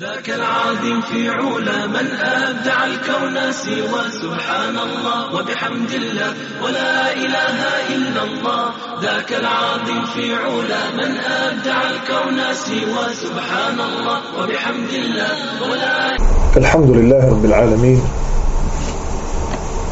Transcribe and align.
ذاك 0.00 0.30
العظيم 0.30 1.00
في 1.00 1.28
علا 1.28 1.86
من 1.86 2.06
أبدع 2.20 2.84
الكون 2.84 3.52
سوى 3.52 4.02
سبحان 4.22 4.76
الله 4.78 5.34
وبحمد 5.34 5.92
الله 5.92 6.34
ولا 6.64 7.12
إله 7.12 7.58
إلا 7.96 8.22
الله. 8.22 8.64
ذاك 9.02 9.32
العظيم 9.32 10.04
في 10.04 10.34
علا 10.34 10.82
من 11.00 11.16
أبدع 11.16 11.80
الكون 11.90 12.38
سوى 12.54 13.14
سبحان 13.24 13.80
الله 13.80 14.20
وبحمد 14.38 14.92
الله 14.92 15.32
ولا 15.70 16.16
الحمد 16.56 16.90
لله 16.90 17.30
رب 17.30 17.44
العالمين. 17.44 18.00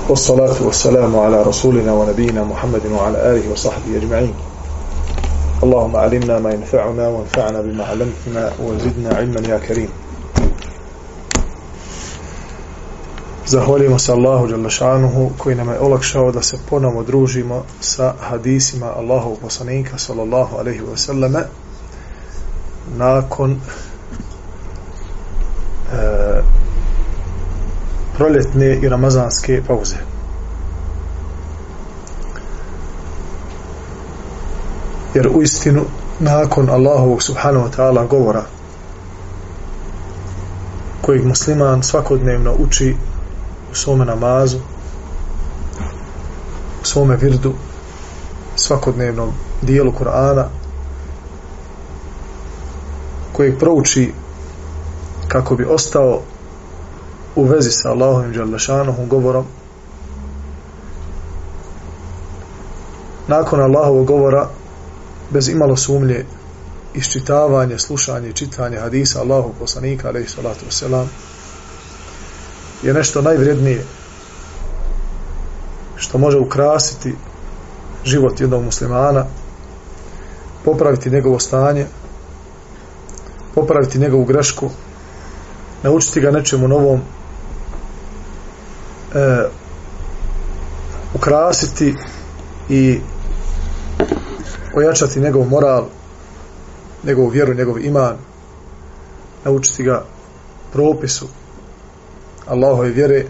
والصلاة 0.08 0.62
والسلام 0.62 1.16
على 1.16 1.42
رسولنا 1.42 1.92
ونبينا 1.92 2.44
محمد 2.44 2.86
وعلى 2.92 3.18
آله 3.32 3.52
وصحبه 3.52 3.96
أجمعين. 3.96 4.34
اللهم 5.62 5.96
علمنا 5.96 6.38
ما 6.38 6.50
ينفعنا 6.50 7.08
وانفعنا 7.08 7.60
بما 7.60 7.84
علمتنا 7.84 8.52
وزدنا 8.60 9.16
علما 9.16 9.48
يا 9.48 9.58
كريم. 9.58 9.88
Zahvaljujemo 13.46 13.98
se 13.98 14.12
Allahu 14.12 14.46
Đalešanuhu 14.46 15.30
koji 15.38 15.56
nam 15.56 15.68
je 15.68 15.80
olakšao 15.80 16.32
da 16.32 16.42
se 16.42 16.56
ponovo 16.70 17.02
družimo 17.02 17.62
sa 17.80 18.14
hadisima 18.20 18.86
Allahovog 18.96 19.38
poslanika 19.38 19.98
sallallahu 19.98 20.56
alaihi 20.56 20.80
wa 20.80 20.96
sallame 20.96 21.42
nakon 22.96 23.50
e, 23.52 23.56
proljetne 28.16 28.78
i 28.82 28.88
ramazanske 28.88 29.62
pauze. 29.66 29.96
Jer 35.14 35.28
u 35.28 35.42
istinu 35.42 35.84
nakon 36.18 36.70
Allahovog 36.70 37.22
subhanahu 37.22 37.66
wa 37.66 37.70
ta'ala 37.76 38.06
govora 38.06 38.44
kojeg 41.02 41.24
musliman 41.24 41.82
svakodnevno 41.82 42.54
uči 42.58 42.96
u 43.74 43.76
svome 43.76 44.04
namazu 44.04 44.58
u 46.82 46.84
svome 46.84 47.16
virdu 47.16 47.52
svakodnevnom 48.56 49.32
dijelu 49.62 49.92
Kur'ana 49.92 50.44
kojeg 53.32 53.58
prouči 53.58 54.12
kako 55.28 55.56
bi 55.56 55.64
ostao 55.64 56.20
u 57.36 57.44
vezi 57.44 57.70
sa 57.70 57.90
Allahovim 57.90 58.32
Đalešanohom 58.32 59.08
govorom. 59.08 59.44
Nakon 63.28 63.60
Allahovog 63.60 64.06
govora 64.06 64.48
bez 65.30 65.48
imalo 65.48 65.76
sumlje 65.76 66.26
iščitavanje, 66.94 67.78
slušanje 67.78 68.28
i 68.28 68.32
čitanje 68.32 68.78
hadisa 68.78 69.20
Allahog 69.20 69.52
poslanika 69.58 70.08
alaihi 70.08 70.28
salatu 70.28 70.66
wasalam 70.66 71.06
je 72.84 72.94
nešto 72.94 73.22
najvrednije 73.22 73.84
što 75.96 76.18
može 76.18 76.38
ukrasiti 76.38 77.14
život 78.04 78.40
jednog 78.40 78.64
muslimana 78.64 79.24
popraviti 80.64 81.10
njegovo 81.10 81.38
stanje 81.38 81.86
popraviti 83.54 83.98
njegovu 83.98 84.24
grešku 84.24 84.70
naučiti 85.82 86.20
ga 86.20 86.30
nečemu 86.30 86.68
novom 86.68 87.00
e, 89.14 89.48
ukrasiti 91.14 91.94
i 92.68 93.00
ojačati 94.74 95.20
njegov 95.20 95.48
moral 95.48 95.84
njegovu 97.04 97.28
vjeru, 97.28 97.54
njegov 97.54 97.84
iman 97.84 98.16
naučiti 99.44 99.82
ga 99.82 100.04
propisu. 100.72 101.28
Allahove 102.46 102.90
vjere. 102.90 103.24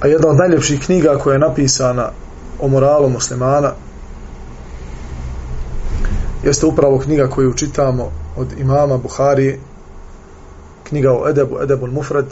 A 0.00 0.06
jedna 0.06 0.28
od 0.28 0.36
najljepših 0.36 0.80
knjiga 0.80 1.18
koja 1.18 1.32
je 1.32 1.38
napisana 1.38 2.10
o 2.60 2.68
moralu 2.68 3.08
muslimana 3.08 3.72
jeste 6.44 6.66
upravo 6.66 6.98
knjiga 6.98 7.28
koju 7.28 7.54
čitamo 7.54 8.10
od 8.36 8.46
imama 8.58 8.98
Buharije 8.98 9.58
knjiga 10.84 11.12
o 11.12 11.28
Edebu, 11.28 11.62
Edebul 11.62 11.90
Mufred 11.90 12.26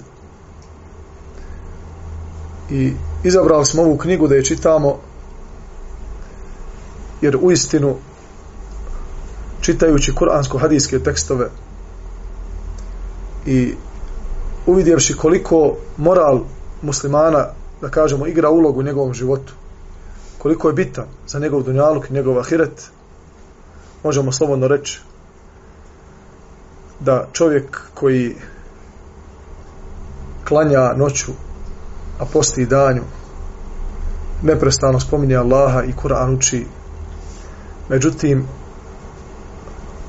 i 2.71 2.93
izabrali 3.25 3.67
smo 3.67 3.83
ovu 3.83 3.97
knjigu 3.97 4.29
da 4.29 4.35
je 4.35 4.45
čitamo 4.45 4.99
jer 7.21 7.37
u 7.41 7.53
istinu 7.53 7.97
čitajući 9.61 10.13
kuransko-hadijske 10.13 10.99
tekstove 11.05 11.51
i 13.47 13.75
uvidjevši 14.67 15.17
koliko 15.17 15.77
moral 15.97 16.41
muslimana, 16.83 17.47
da 17.81 17.89
kažemo, 17.89 18.27
igra 18.27 18.51
ulogu 18.51 18.81
u 18.81 18.83
njegovom 18.83 19.15
životu, 19.15 19.53
koliko 20.39 20.69
je 20.69 20.75
bitan 20.75 21.07
za 21.27 21.39
njegov 21.39 21.63
dunjaluk 21.63 22.11
i 22.11 22.13
njegov 22.13 22.39
ahiret, 22.39 22.91
možemo 24.03 24.33
slobodno 24.33 24.69
reći 24.69 25.01
da 27.01 27.29
čovjek 27.33 27.81
koji 27.95 28.37
klanja 30.49 30.93
noću, 30.97 31.33
a 32.19 32.25
posti 32.25 32.67
danju, 32.67 33.03
neprestano 34.43 35.01
spominje 35.01 35.37
Allaha 35.37 35.83
i 35.83 35.93
Kur'an 36.03 36.37
uči. 36.37 36.67
Međutim, 37.89 38.47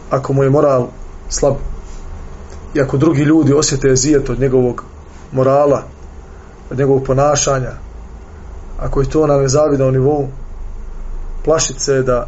ako 0.09 0.33
mu 0.33 0.43
je 0.43 0.49
moral 0.49 0.87
slab, 1.29 1.55
i 2.75 2.81
ako 2.81 2.97
drugi 2.97 3.21
ljudi 3.21 3.53
osjete 3.53 3.95
zijet 3.95 4.29
od 4.29 4.39
njegovog 4.39 4.83
morala, 5.31 5.83
od 6.71 6.77
njegovog 6.77 7.03
ponašanja, 7.03 7.71
ako 8.79 9.01
je 9.01 9.09
to 9.09 9.27
na 9.27 9.37
nezavidnom 9.37 9.93
nivou, 9.93 10.27
plašit 11.43 11.79
se 11.79 12.01
da 12.01 12.27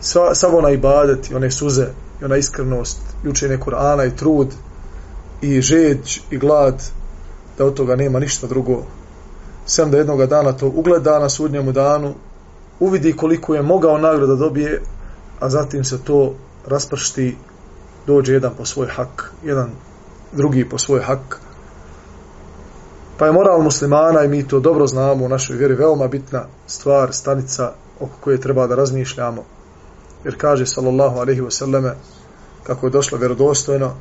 sva, 0.00 0.34
sav 0.34 0.56
ona 0.56 0.70
ibadet 0.70 1.30
i 1.30 1.34
one 1.34 1.50
suze 1.50 1.86
i 2.20 2.24
ona 2.24 2.36
iskrenost 2.36 2.98
i 3.24 3.28
učenje 3.28 3.58
Kur'ana 3.58 4.06
i 4.06 4.16
trud 4.16 4.48
i 5.40 5.60
žeđ 5.60 6.20
i 6.30 6.38
glad 6.38 6.82
da 7.58 7.64
od 7.64 7.74
toga 7.74 7.96
nema 7.96 8.18
ništa 8.18 8.46
drugo. 8.46 8.82
Sem 9.66 9.90
da 9.90 9.98
jednog 9.98 10.26
dana 10.26 10.52
to 10.52 10.66
ugleda 10.66 11.18
na 11.18 11.28
sudnjemu 11.28 11.72
danu 11.72 12.14
uvidi 12.80 13.12
koliko 13.12 13.54
je 13.54 13.62
mogao 13.62 13.98
nagrada 13.98 14.34
dobije 14.34 14.82
a 15.40 15.48
zatim 15.48 15.84
se 15.84 15.98
to 16.04 16.34
raspršti 16.66 17.36
dođe 18.06 18.32
jedan 18.32 18.54
po 18.58 18.64
svoj 18.64 18.88
hak, 18.88 19.32
jedan 19.44 19.70
drugi 20.32 20.68
po 20.68 20.78
svoj 20.78 21.00
hak. 21.02 21.40
Pa 23.18 23.26
je 23.26 23.32
moral 23.32 23.62
muslimana 23.62 24.22
i 24.22 24.28
mi 24.28 24.48
to 24.48 24.60
dobro 24.60 24.86
znamo 24.86 25.24
u 25.24 25.28
našoj 25.28 25.56
vjeri 25.56 25.74
veoma 25.74 26.08
bitna 26.08 26.44
stvar, 26.66 27.12
stanica 27.12 27.72
oko 28.00 28.12
koje 28.20 28.40
treba 28.40 28.66
da 28.66 28.74
razmišljamo. 28.74 29.44
Jer 30.24 30.36
kaže 30.38 30.66
sallallahu 30.66 31.18
alaihi 31.18 31.40
wa 31.40 31.50
sallame 31.50 31.94
kako 32.62 32.86
je 32.86 32.90
došlo 32.90 33.18
vjerodostojno 33.18 33.94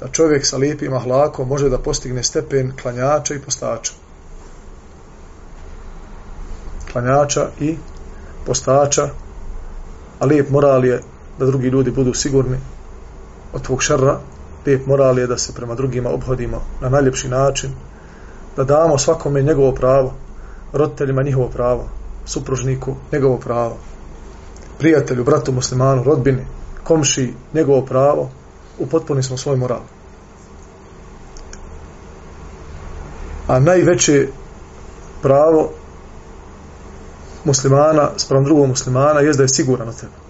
da 0.00 0.08
čovjek 0.08 0.46
sa 0.46 0.56
lijepim 0.56 0.94
ahlakom 0.94 1.48
može 1.48 1.68
da 1.68 1.78
postigne 1.78 2.22
stepen 2.22 2.72
klanjača 2.82 3.34
i 3.34 3.38
postača. 3.38 3.92
Klanjača 6.92 7.48
i 7.60 7.76
postača 8.46 9.08
a 10.18 10.26
lijep 10.26 10.50
moral 10.50 10.84
je 10.84 11.00
da 11.38 11.46
drugi 11.46 11.68
ljudi 11.68 11.90
budu 11.90 12.14
sigurni 12.14 12.58
od 13.52 13.62
tvog 13.62 13.82
šerra, 13.82 14.18
lijep 14.66 14.86
moral 14.86 15.18
je 15.18 15.26
da 15.26 15.38
se 15.38 15.52
prema 15.54 15.74
drugima 15.74 16.10
obhodimo 16.10 16.62
na 16.80 16.88
najljepši 16.88 17.28
način, 17.28 17.70
da 18.56 18.64
damo 18.64 18.98
svakome 18.98 19.42
njegovo 19.42 19.72
pravo, 19.72 20.14
roditeljima 20.72 21.22
njihovo 21.22 21.48
pravo, 21.48 21.88
supružniku 22.24 22.94
njegovo 23.12 23.38
pravo, 23.38 23.76
prijatelju, 24.78 25.24
bratu 25.24 25.52
muslimanu, 25.52 26.02
rodbini, 26.02 26.46
komši 26.84 27.34
njegovo 27.54 27.82
pravo, 27.82 28.30
upotpuni 28.78 29.22
smo 29.22 29.36
svoj 29.36 29.56
moral. 29.56 29.80
A 33.48 33.58
najveće 33.58 34.28
pravo 35.22 35.70
muslimana 37.44 38.10
sprem 38.16 38.44
drugog 38.44 38.66
muslimana 38.66 39.20
je 39.20 39.32
da 39.32 39.42
je 39.42 39.48
siguran 39.48 39.88
od 39.88 40.00
tebe 40.00 40.21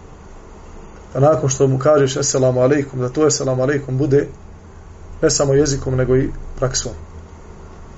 da 1.14 1.20
nakon 1.20 1.48
što 1.48 1.66
mu 1.66 1.78
kažeš 1.78 2.16
assalamu 2.16 2.60
alaikum, 2.60 3.00
da 3.00 3.08
to 3.08 3.22
assalamu 3.22 3.62
alaikum 3.62 3.98
bude 3.98 4.28
ne 5.22 5.30
samo 5.30 5.54
jezikom, 5.54 5.96
nego 5.96 6.16
i 6.16 6.30
praksom. 6.58 6.92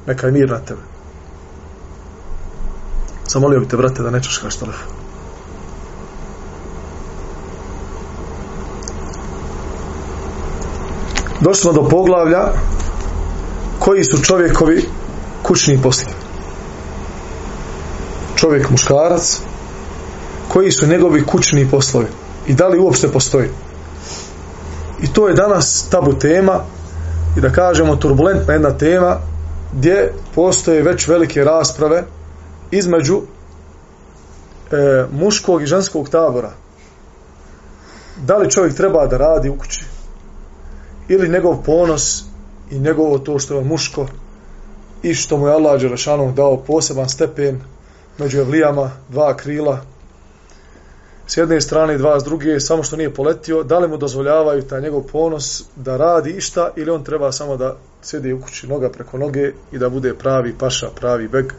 Neka 0.07 0.27
je 0.27 0.33
mir 0.33 0.51
na 0.51 0.59
tebe. 0.59 0.81
Zamolio 3.27 3.61
bi 3.61 3.69
te, 3.69 3.77
brate, 3.77 4.03
da 4.03 4.11
nećeš 4.11 4.39
kaš 4.39 4.57
telefon. 4.57 4.93
Došlo 11.41 11.73
do 11.73 11.89
poglavlja 11.89 12.53
koji 13.79 14.05
su 14.05 14.23
čovjekovi 14.23 14.89
kućni 15.43 15.83
posli. 15.83 16.13
Čovjek 18.37 18.71
muškarac, 18.71 19.41
koji 20.49 20.71
su 20.71 20.87
njegovi 20.87 21.25
kućni 21.25 21.71
poslovi 21.71 22.07
i 22.47 22.55
da 22.55 22.69
li 22.69 22.79
uopšte 22.79 23.09
postoji. 23.09 23.49
I 25.03 25.13
to 25.13 25.29
je 25.29 25.35
danas 25.35 25.89
tabu 25.91 26.13
tema 26.13 26.61
i 27.37 27.41
da 27.41 27.53
kažemo 27.53 27.97
turbulentna 27.97 28.53
jedna 28.53 28.79
tema 28.79 29.19
gdje 29.73 30.13
postoje 30.35 30.83
već 30.83 31.09
velike 31.09 31.45
rasprave 31.45 32.05
između 32.71 33.21
e, 33.21 35.05
muškog 35.13 35.63
i 35.63 35.67
ženskog 35.67 36.09
tabora. 36.09 36.53
Da 38.17 38.37
li 38.37 38.51
čovjek 38.51 38.75
treba 38.75 39.07
da 39.07 39.17
radi 39.17 39.49
u 39.49 39.59
kući 39.59 39.85
ili 41.09 41.29
njegov 41.29 41.63
ponos 41.63 42.25
i 42.71 42.79
njegovo 42.79 43.19
to 43.19 43.39
što 43.39 43.59
je 43.59 43.65
muško 43.65 44.07
i 45.03 45.15
što 45.15 45.37
mu 45.37 45.47
je 45.47 45.53
Allah 45.53 45.81
Đerašanom 45.81 46.35
dao 46.35 46.57
poseban 46.57 47.09
stepen 47.09 47.61
među 48.19 48.39
evlijama, 48.39 48.91
dva 49.09 49.37
krila 49.37 49.81
s 51.27 51.37
jedne 51.37 51.61
strane 51.61 51.99
dva 51.99 52.21
s 52.21 52.25
druge, 52.25 52.61
samo 52.61 52.83
što 52.83 52.97
nije 52.97 53.15
poletio, 53.15 53.63
da 53.63 53.79
li 53.79 53.89
mu 53.89 53.97
dozvoljavaju 53.97 54.63
taj 54.63 54.81
njegov 54.81 55.03
ponos 55.03 55.63
da 55.77 55.97
radi 55.97 56.31
išta 56.31 56.71
ili 56.77 56.91
on 56.91 57.05
treba 57.05 57.33
samo 57.33 57.57
da 57.57 57.77
sjedi 58.03 58.33
u 58.33 58.41
kući 58.41 58.67
noga 58.67 58.91
preko 58.91 59.19
noge 59.19 59.53
i 59.73 59.79
da 59.79 59.89
bude 59.89 60.15
pravi 60.15 60.55
paša, 60.59 60.91
pravi 61.01 61.29
beg. 61.29 61.53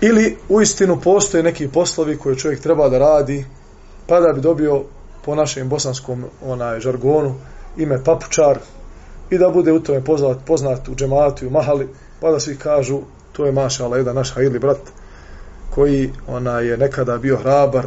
Ili 0.00 0.36
u 0.48 0.60
istinu 0.60 1.00
postoje 1.00 1.42
neki 1.42 1.68
poslovi 1.68 2.16
koje 2.16 2.36
čovjek 2.36 2.60
treba 2.60 2.88
da 2.88 2.98
radi 2.98 3.46
pa 4.06 4.20
da 4.20 4.32
bi 4.32 4.40
dobio 4.40 4.82
po 5.24 5.34
našem 5.34 5.68
bosanskom 5.68 6.24
onaj 6.42 6.80
žargonu 6.80 7.34
ime 7.76 8.04
papučar 8.04 8.58
i 9.30 9.38
da 9.38 9.50
bude 9.50 9.72
u 9.72 9.80
tome 9.80 10.04
poznat, 10.04 10.36
poznat 10.46 10.88
u 10.88 10.94
džematu 10.94 11.44
i 11.44 11.48
u 11.48 11.50
mahali 11.50 11.88
pa 12.20 12.30
da 12.30 12.40
svi 12.40 12.56
kažu 12.56 13.00
to 13.32 13.46
je 13.46 13.52
mašala 13.52 13.96
jedan 13.96 14.14
naš 14.14 14.34
hajli 14.34 14.58
brat 14.58 14.78
koji 15.74 16.12
ona 16.28 16.60
je 16.60 16.76
nekada 16.76 17.18
bio 17.18 17.36
hrabar 17.36 17.86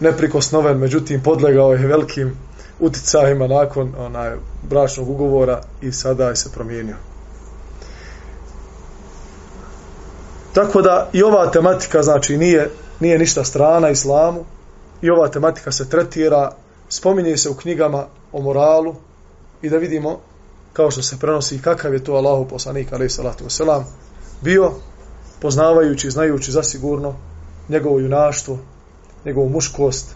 neprikosnoven, 0.00 0.78
međutim 0.78 1.22
podlegao 1.22 1.72
je 1.72 1.86
velikim 1.86 2.36
uticajima 2.80 3.46
nakon 3.46 3.92
onaj 3.98 4.30
bračnog 4.62 5.10
ugovora 5.10 5.60
i 5.80 5.92
sada 5.92 6.28
je 6.28 6.36
se 6.36 6.52
promijenio. 6.52 6.96
Tako 10.54 10.82
da 10.82 11.10
i 11.12 11.22
ova 11.22 11.50
tematika 11.50 12.02
znači 12.02 12.36
nije, 12.36 12.70
nije 13.00 13.18
ništa 13.18 13.44
strana 13.44 13.90
islamu 13.90 14.44
i 15.02 15.10
ova 15.10 15.28
tematika 15.28 15.72
se 15.72 15.88
tretira, 15.88 16.50
spominje 16.88 17.36
se 17.36 17.50
u 17.50 17.54
knjigama 17.54 18.06
o 18.32 18.40
moralu 18.42 18.94
i 19.62 19.70
da 19.70 19.76
vidimo 19.76 20.20
kao 20.72 20.90
što 20.90 21.02
se 21.02 21.18
prenosi 21.18 21.62
kakav 21.62 21.94
je 21.94 22.04
to 22.04 22.12
Allahu 22.12 22.48
poslanik 22.48 22.92
alaih 22.92 23.12
salatu 23.12 23.44
wasalam 23.44 23.82
bio 24.40 24.72
poznavajući, 25.40 26.10
znajući 26.10 26.52
zasigurno 26.52 27.14
njegovo 27.68 27.98
junaštvo, 27.98 28.58
njegovu 29.24 29.48
muškost, 29.48 30.14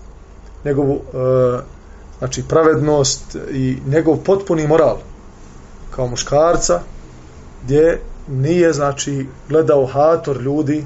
njegovu 0.65 0.95
e, 0.95 1.59
znači 2.19 2.43
pravednost 2.49 3.37
i 3.51 3.79
njegov 3.87 4.17
potpuni 4.17 4.67
moral 4.67 4.97
kao 5.91 6.07
muškarca 6.07 6.81
gdje 7.65 8.01
nije 8.29 8.73
znači 8.73 9.27
gledao 9.49 9.87
hator 9.87 10.41
ljudi 10.41 10.85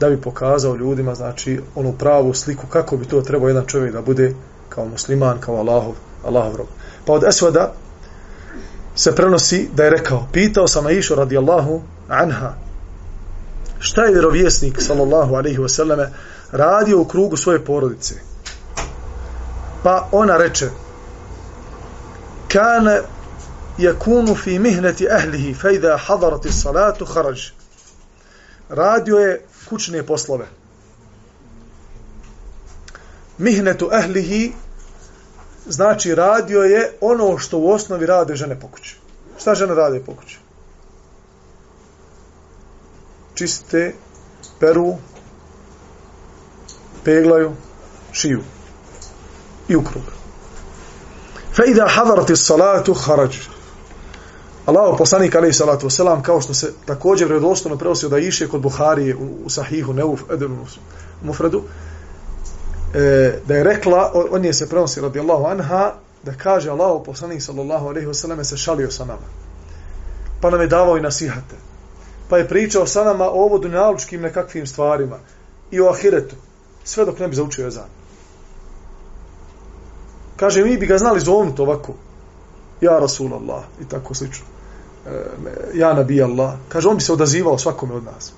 da 0.00 0.08
bi 0.08 0.20
pokazao 0.20 0.76
ljudima 0.76 1.14
znači 1.14 1.60
onu 1.74 1.92
pravu 1.92 2.34
sliku 2.34 2.66
kako 2.66 2.96
bi 2.96 3.04
to 3.04 3.20
trebao 3.20 3.48
jedan 3.48 3.66
čovjek 3.66 3.92
da 3.92 4.02
bude 4.02 4.34
kao 4.68 4.86
musliman, 4.86 5.38
kao 5.40 5.56
Allahov, 5.56 5.94
Allahov 6.24 6.56
rob. 6.56 6.66
Pa 7.04 7.12
od 7.12 7.24
Esvada 7.24 7.72
se 8.94 9.14
prenosi 9.14 9.68
da 9.74 9.84
je 9.84 9.90
rekao, 9.90 10.26
pitao 10.32 10.68
sam 10.68 10.86
Aishu 10.86 11.14
radijallahu 11.14 11.82
anha, 12.08 12.54
šta 13.78 14.04
je 14.04 14.12
vjerovjesnik 14.12 14.82
sallallahu 14.82 15.34
alaihi 15.34 15.58
wasallame 15.58 16.06
radio 16.52 17.00
u 17.00 17.04
krugu 17.04 17.36
svoje 17.36 17.64
porodice. 17.64 18.14
Pa 19.82 20.08
ona 20.12 20.36
reče, 20.36 20.70
kane 22.48 23.00
yakunu 23.78 24.34
fi 24.34 24.58
mihnati 24.58 25.08
ahlihi 25.10 25.54
fa 25.54 25.70
idha 25.70 25.96
hadarat 25.96 26.46
as-salatu 26.46 27.06
kharaj. 27.06 27.40
Radio 28.68 29.16
je 29.16 29.44
kućne 29.68 30.06
poslove. 30.06 30.46
Mihnetu 33.38 33.88
ahlihi 33.92 34.52
znači 35.66 36.14
radio 36.14 36.62
je 36.62 36.92
ono 37.00 37.38
što 37.38 37.58
u 37.58 37.70
osnovi 37.70 38.06
rade 38.06 38.36
žene 38.36 38.60
po 38.60 38.68
kući. 38.68 38.96
Šta 39.40 39.54
žene 39.54 39.74
rade 39.74 40.00
po 40.06 40.14
kući? 40.14 40.38
Čiste, 43.34 43.94
peru, 44.60 44.96
peglaju, 47.04 47.52
šiju 48.12 48.40
i 49.68 49.76
u 49.76 49.84
krug. 49.84 50.02
Fa 51.56 51.64
idha 51.64 51.86
hadarati 51.88 52.36
salatu 52.36 52.94
kharaj. 52.94 53.28
Allahu 54.66 54.98
poslanik 54.98 55.34
alejhi 55.34 55.52
salatu 55.52 55.86
vesselam 55.86 56.22
kao 56.22 56.40
što 56.40 56.54
se 56.54 56.72
također 56.84 57.28
vjerodostojno 57.28 57.78
prenosi 57.78 58.08
da 58.08 58.18
iše 58.18 58.48
kod 58.48 58.60
Buharije 58.60 59.16
u, 59.16 59.44
u 59.44 59.50
sahihu 59.50 59.92
ne 59.92 60.04
u 60.04 60.10
Mufradu 60.10 60.58
Mufredu 61.22 61.62
e, 62.94 63.38
da 63.46 63.54
je 63.54 63.64
rekla 63.64 64.12
on 64.30 64.44
je 64.44 64.52
se 64.52 64.68
prenosi 64.68 65.00
radijallahu 65.00 65.44
anha 65.44 65.92
da 66.22 66.32
kaže 66.32 66.70
Allahu 66.70 67.04
poslanik 67.04 67.42
sallallahu 67.42 67.88
alejhi 67.88 68.06
ve 68.06 68.14
selleme 68.14 68.44
se 68.44 68.56
šalio 68.56 68.90
sa 68.90 69.04
nama. 69.04 69.26
Pa 70.40 70.50
nam 70.50 70.60
je 70.60 70.66
davao 70.66 70.96
i 70.96 71.00
nasihate. 71.00 71.56
Pa 72.28 72.38
je 72.38 72.48
pričao 72.48 72.86
sa 72.86 73.04
nama 73.04 73.24
o 73.24 73.44
ovo 73.44 73.58
dunjalučkim 73.58 74.20
nekakvim 74.20 74.66
stvarima 74.66 75.18
i 75.70 75.80
o 75.80 75.88
ahiretu 75.88 76.36
sve 76.90 77.04
dok 77.04 77.18
ne 77.18 77.28
bi 77.28 77.36
zaučio 77.36 77.66
ezan. 77.66 77.88
Kaže, 80.36 80.64
mi 80.64 80.78
bi 80.78 80.86
ga 80.86 80.98
znali 80.98 81.20
zovnuti 81.20 81.62
ovako. 81.62 81.94
Ja 82.80 82.98
Rasul 82.98 83.34
Allah 83.34 83.64
i 83.80 83.84
tako 83.88 84.14
slično. 84.14 84.44
E, 85.06 85.10
ja 85.74 85.94
Nabi 85.94 86.22
Allah. 86.22 86.54
Kaže, 86.68 86.88
on 86.88 86.96
bi 86.96 87.02
se 87.02 87.12
odazivao 87.12 87.58
svakome 87.58 87.94
od 87.94 88.04
nas. 88.04 88.32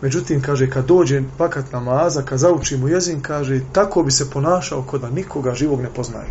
Međutim, 0.00 0.42
kaže, 0.42 0.70
kad 0.70 0.86
dođe 0.86 1.22
pakat 1.38 1.72
namaza, 1.72 2.22
kad 2.22 2.38
zauči 2.38 2.76
mu 2.76 2.88
jezin, 2.88 3.20
kaže, 3.22 3.60
tako 3.72 4.02
bi 4.02 4.10
se 4.10 4.30
ponašao 4.30 4.82
kod 4.82 5.00
da 5.00 5.10
nikoga 5.10 5.54
živog 5.54 5.80
ne 5.80 5.90
poznaje. 5.94 6.30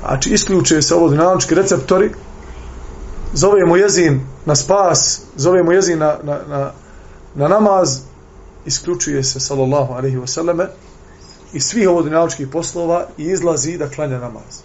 Znači, 0.00 0.30
isključuje 0.30 0.82
se 0.82 0.94
ovo 0.94 1.08
dinamički 1.08 1.54
receptori, 1.54 2.10
zove 3.34 3.64
mu 3.66 3.76
jezin 3.76 4.20
na 4.46 4.56
spas, 4.56 5.20
zove 5.36 5.62
mu 5.62 5.72
jezin 5.72 5.98
na, 5.98 6.16
na, 6.22 6.38
na, 6.48 6.70
na 7.34 7.48
namaz 7.48 8.00
isključuje 8.66 9.24
se 9.24 9.40
sallallahu 9.40 9.92
alaihi 9.92 10.16
wa 10.16 10.26
sallame 10.26 10.66
i 11.52 11.60
svih 11.60 11.88
ovo 11.88 12.02
dinamičkih 12.02 12.48
poslova 12.48 13.06
i 13.18 13.24
izlazi 13.24 13.78
da 13.78 13.88
klanja 13.88 14.18
namaz. 14.18 14.62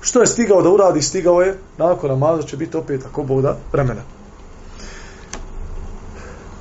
Što 0.00 0.20
je 0.20 0.26
stigao 0.26 0.62
da 0.62 0.70
uradi? 0.70 1.02
Stigao 1.02 1.42
je, 1.42 1.58
nakon 1.78 2.10
namaza 2.10 2.42
će 2.42 2.56
biti 2.56 2.76
opet 2.76 3.06
ako 3.06 3.22
boda 3.22 3.56
vremena. 3.72 4.02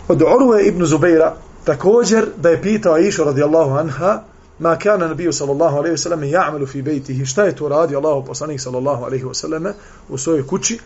Od 0.07 0.21
Urve 0.21 0.63
ibn 0.63 0.85
Zubeira 0.85 1.35
također 1.63 2.25
da 2.37 2.49
je 2.49 2.61
pitao 2.61 2.93
Aisha 2.93 3.23
radijallahu 3.23 3.71
anha 3.71 4.21
ma 4.59 4.75
kana 4.75 5.07
nabiju 5.07 5.33
sallallahu 5.33 5.77
alaihi 5.77 5.95
wa 5.95 5.97
sallame 5.97 6.27
ja'malu 6.27 6.67
fi 6.67 6.81
bejtihi 6.81 7.25
šta 7.25 7.43
je 7.43 7.55
to 7.55 7.67
radio 7.69 7.99
Allahu 7.99 8.25
poslanik 8.25 8.61
sallallahu 8.61 9.03
alaihi 9.03 9.23
wa 9.23 9.33
sallame 9.33 9.73
u 10.09 10.17
svojoj 10.17 10.47
kući 10.47 10.79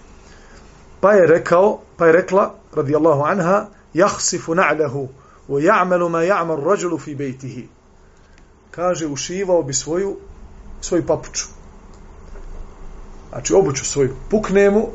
pa 1.00 1.12
je 1.12 1.28
rekao 1.28 1.80
pa 1.98 2.06
je 2.06 2.12
rekla 2.12 2.54
radijallahu 2.76 3.24
anha 3.24 3.66
jahsifu 3.94 4.56
na'lahu 4.56 5.08
wa 5.50 5.60
ya'malu 5.62 6.10
ma 6.10 6.22
ja'mal 6.24 6.64
rajulu 6.64 7.00
fi 7.00 7.16
baytihi 7.16 7.68
kaže 8.72 9.08
ušivao 9.08 9.64
bi 9.64 9.74
svoju 9.74 10.18
svoju 10.82 11.06
papuču. 11.06 11.46
Znači 13.30 13.54
obuću 13.54 13.86
svoju 13.86 14.16
pukne 14.30 14.70
mu 14.72 14.88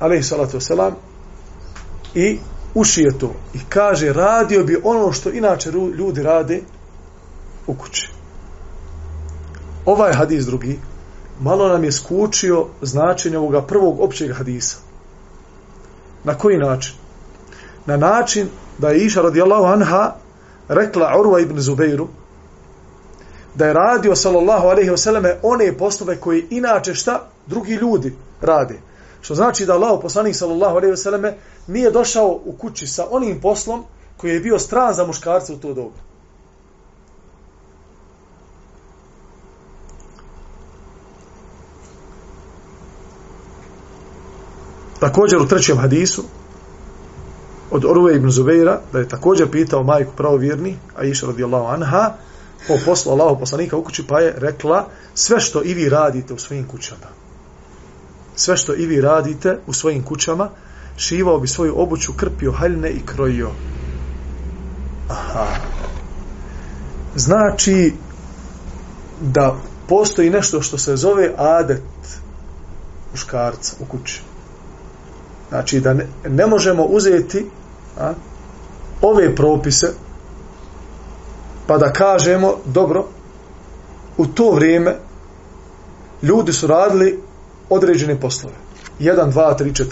alejhi 0.00 0.22
salatu 0.22 0.56
vesselam 0.56 0.94
i 2.14 2.38
ušije 2.74 3.18
to. 3.18 3.34
I 3.54 3.58
kaže 3.68 4.12
radio 4.12 4.64
bi 4.64 4.80
ono 4.84 5.12
što 5.12 5.30
inače 5.30 5.70
ljudi 5.70 6.22
rade 6.22 6.62
u 7.66 7.74
kući. 7.74 8.10
Ovaj 9.86 10.12
hadis 10.12 10.46
drugi 10.46 10.78
malo 11.40 11.68
nam 11.68 11.84
je 11.84 11.92
skučio 11.92 12.66
značenje 12.82 13.38
ovoga 13.38 13.62
prvog 13.62 14.00
općeg 14.00 14.32
hadisa. 14.32 14.76
Na 16.24 16.34
koji 16.34 16.58
način? 16.58 16.99
na 17.86 17.96
način 17.96 18.48
da 18.78 18.88
je 18.88 19.04
Iša 19.04 19.22
radijallahu 19.22 19.64
anha 19.64 20.14
rekla 20.68 21.18
Urva 21.18 21.40
ibn 21.40 21.60
Zubeiru 21.60 22.08
da 23.54 23.66
je 23.66 23.72
radio 23.72 24.16
sallallahu 24.16 24.66
alaihi 24.66 24.90
vseleme 24.90 25.38
one 25.42 25.78
postove 25.78 26.16
koje 26.16 26.46
inače 26.50 26.94
šta 26.94 27.26
drugi 27.46 27.72
ljudi 27.72 28.16
rade. 28.40 28.78
Što 29.20 29.34
znači 29.34 29.66
da 29.66 29.74
Allah 29.74 29.98
poslanik 30.02 30.36
sallallahu 30.36 30.76
alaihi 30.76 30.92
vseleme 30.92 31.36
nije 31.66 31.90
došao 31.90 32.40
u 32.44 32.54
kući 32.58 32.86
sa 32.86 33.06
onim 33.10 33.40
poslom 33.40 33.84
koji 34.16 34.32
je 34.32 34.40
bio 34.40 34.58
stran 34.58 34.94
za 34.94 35.06
muškarce 35.06 35.52
u 35.52 35.56
to 35.56 35.74
dobu. 35.74 35.92
Također 45.00 45.38
u 45.38 45.48
trećem 45.48 45.78
hadisu 45.78 46.24
od 47.70 47.84
Orve 47.84 48.16
ibn 48.16 48.30
Zubeira 48.30 48.80
da 48.92 48.98
je 48.98 49.08
također 49.08 49.50
pitao 49.50 49.82
majku 49.82 50.12
pravovjerni 50.16 50.76
a 50.96 51.04
iša 51.04 51.26
radijallahu 51.26 51.66
anha 51.66 52.12
o 52.68 52.78
poslu 52.84 53.12
Allahu 53.12 53.40
poslanika 53.40 53.76
u 53.76 53.84
kući 53.84 54.06
pa 54.06 54.20
je 54.20 54.34
rekla 54.38 54.88
sve 55.14 55.40
što 55.40 55.62
i 55.64 55.74
vi 55.74 55.88
radite 55.88 56.34
u 56.34 56.38
svojim 56.38 56.66
kućama 56.66 57.06
sve 58.36 58.56
što 58.56 58.74
i 58.74 58.86
vi 58.86 59.00
radite 59.00 59.58
u 59.66 59.72
svojim 59.72 60.02
kućama 60.02 60.48
šivao 60.96 61.40
bi 61.40 61.48
svoju 61.48 61.80
obuću 61.80 62.12
krpio 62.16 62.52
haljne 62.52 62.90
i 62.90 63.06
krojio 63.06 63.50
aha 65.08 65.46
znači 67.14 67.92
da 69.20 69.56
postoji 69.88 70.30
nešto 70.30 70.62
što 70.62 70.78
se 70.78 70.96
zove 70.96 71.30
adet 71.36 71.82
muškarca 73.12 73.76
u 73.80 73.84
kući. 73.84 74.22
Znači 75.48 75.80
da 75.80 75.94
ne, 75.94 76.06
ne 76.28 76.46
možemo 76.46 76.84
uzeti 76.84 77.46
a, 77.98 78.12
ove 79.02 79.34
propise 79.34 79.94
pa 81.66 81.78
da 81.78 81.92
kažemo 81.92 82.54
dobro 82.64 83.04
u 84.16 84.26
to 84.26 84.50
vrijeme 84.50 84.96
ljudi 86.22 86.52
su 86.52 86.66
radili 86.66 87.22
određene 87.68 88.20
poslove. 88.20 88.54
1, 89.00 89.32
2, 89.32 89.58
3, 89.58 89.64
4, 89.64 89.84
5. 89.84 89.86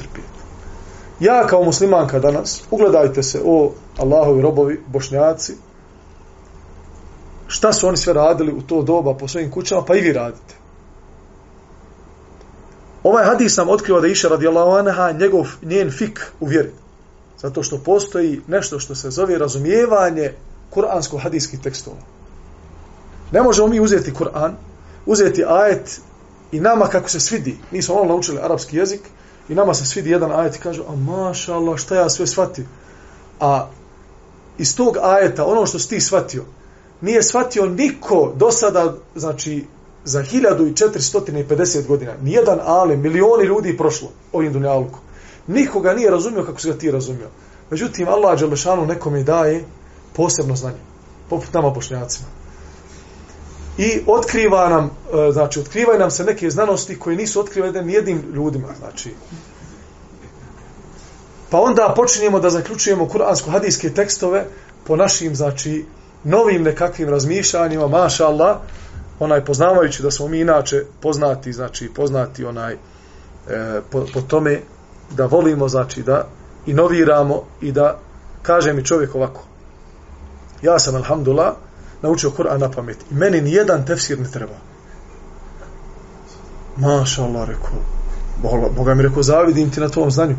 Ja 1.21 1.47
kao 1.47 1.65
muslimanka 1.65 2.19
danas, 2.19 2.63
ugledajte 2.71 3.23
se 3.23 3.41
o 3.45 3.73
Allahovi 3.99 4.43
robovi, 4.43 4.81
bošnjaci, 4.87 5.55
šta 7.47 7.73
su 7.73 7.89
oni 7.89 7.97
sve 7.97 8.13
radili 8.13 8.53
u 8.53 8.63
to 8.63 8.83
doba 8.83 9.15
po 9.15 9.29
svojim 9.29 9.51
kućama, 9.51 9.85
pa 9.85 9.97
i 9.97 10.01
vi 10.01 10.13
radite. 10.13 10.55
Ovaj 13.03 13.25
hadis 13.25 13.57
nam 13.57 13.69
otkriva 13.69 14.01
da 14.01 14.07
iša 14.07 14.29
radijallahu 14.29 14.71
anha 14.71 15.13
njegov 15.13 15.47
njen 15.63 15.91
fik 15.91 16.33
u 16.41 16.47
vjeri. 16.47 16.73
Zato 17.43 17.63
što 17.63 17.79
postoji 17.79 18.41
nešto 18.47 18.79
što 18.79 18.95
se 18.95 19.11
zove 19.11 19.39
razumijevanje 19.39 20.33
kuransko-hadijskih 20.71 21.61
tekstova. 21.63 21.97
Ne 23.33 23.43
možemo 23.43 23.69
mi 23.69 23.81
uzeti 23.81 24.13
Kur'an, 24.13 24.53
uzeti 25.07 25.45
ajet 25.45 26.01
i 26.53 26.61
nama 26.61 26.87
kako 26.87 27.09
se 27.09 27.21
svidi. 27.21 27.57
Mi 27.71 27.83
smo 27.83 27.95
ono 27.95 28.09
naučili 28.09 28.39
arapski 28.43 28.77
jezik 28.77 29.01
i 29.49 29.55
nama 29.55 29.75
se 29.75 29.87
svidi 29.87 30.11
jedan 30.11 30.33
ajet 30.33 30.57
i 30.57 30.61
kažu, 30.61 30.83
a 30.89 30.97
maša 30.97 31.55
Allah, 31.55 31.79
šta 31.79 31.95
ja 31.95 32.09
sve 32.09 32.27
shvati? 32.27 32.65
A 33.41 33.69
iz 34.59 34.77
tog 34.77 34.97
ajeta, 35.03 35.45
ono 35.45 35.67
što 35.67 35.79
si 35.79 35.89
ti 35.89 36.01
shvatio, 36.01 36.45
nije 37.01 37.23
shvatio 37.23 37.67
niko 37.67 38.33
do 38.37 38.51
sada, 38.51 38.95
znači, 39.15 39.65
za 40.05 40.23
1450 40.23 41.87
godina, 41.87 42.13
nijedan 42.23 42.59
ale, 42.65 42.97
milioni 42.97 43.45
ljudi 43.45 43.77
prošlo 43.77 44.09
ovim 44.33 44.53
dunjalkom. 44.53 45.01
Nikoga 45.49 45.95
nije 45.95 46.11
razumio 46.11 46.45
kako 46.45 46.61
se 46.61 46.69
ga 46.69 46.79
ti 46.79 46.91
razumio. 46.91 47.29
Međutim, 47.71 48.09
Allah 48.09 48.39
Đelešanu 48.39 48.95
je 49.17 49.25
daje 49.25 49.65
posebno 50.13 50.57
znanje, 50.57 50.81
poput 51.29 51.55
nama 51.55 51.71
bošnjacima. 51.71 52.29
I 53.79 54.01
otkriva 54.07 54.69
nam, 54.69 54.85
e, 54.85 55.33
znači, 55.33 55.61
otkrivaju 55.61 55.99
nam 55.99 56.11
se 56.11 56.25
neke 56.25 56.51
znanosti 56.51 56.99
koje 56.99 57.17
nisu 57.17 57.41
otkrivene 57.41 57.83
nijednim 57.83 58.23
ljudima, 58.35 58.69
znači. 58.79 59.15
Pa 61.51 61.61
onda 61.61 61.93
počinjemo 61.97 62.41
da 62.41 62.51
zaključujemo 62.51 63.09
kuransko-hadijske 63.09 63.95
tekstove 63.95 64.45
po 64.85 64.97
našim, 64.97 65.35
znači, 65.35 65.85
novim 66.25 66.63
nekakvim 66.63 67.09
razmišljanjima, 67.09 67.89
maša 67.89 68.27
Allah, 68.27 68.57
onaj 69.19 69.45
poznavajući 69.45 70.03
da 70.03 70.11
smo 70.11 70.29
mi 70.29 70.41
inače 70.41 70.85
poznati, 71.01 71.53
znači 71.53 71.91
poznati 71.95 72.45
onaj 72.45 72.73
e, 72.73 72.79
po, 73.91 74.07
po 74.15 74.21
tome 74.21 74.61
da 75.11 75.27
volimo, 75.27 75.69
znači 75.69 76.03
da 76.03 76.27
inoviramo 76.67 77.43
i 77.61 77.73
da 77.73 77.99
kaže 78.43 78.73
mi 78.73 78.85
čovjek 78.85 79.15
ovako. 79.15 79.43
Ja 80.63 80.79
sam, 80.79 80.95
alhamdulillah, 80.95 81.53
naučio 82.03 82.31
Kur'an 82.31 82.61
na 82.61 82.71
pamet. 82.71 82.99
I 83.11 83.15
meni 83.15 83.41
ni 83.41 83.53
jedan 83.53 83.87
tefsir 83.87 84.21
ne 84.21 84.31
treba. 84.31 84.55
Maša 86.77 87.23
Allah, 87.23 87.49
rekao. 87.49 87.79
Boga, 88.43 88.69
Boga 88.77 88.95
mi 88.95 89.03
rekao, 89.03 89.23
zavidim 89.23 89.71
ti 89.71 89.81
na 89.81 89.89
tom 89.89 90.11
znanju. 90.11 90.37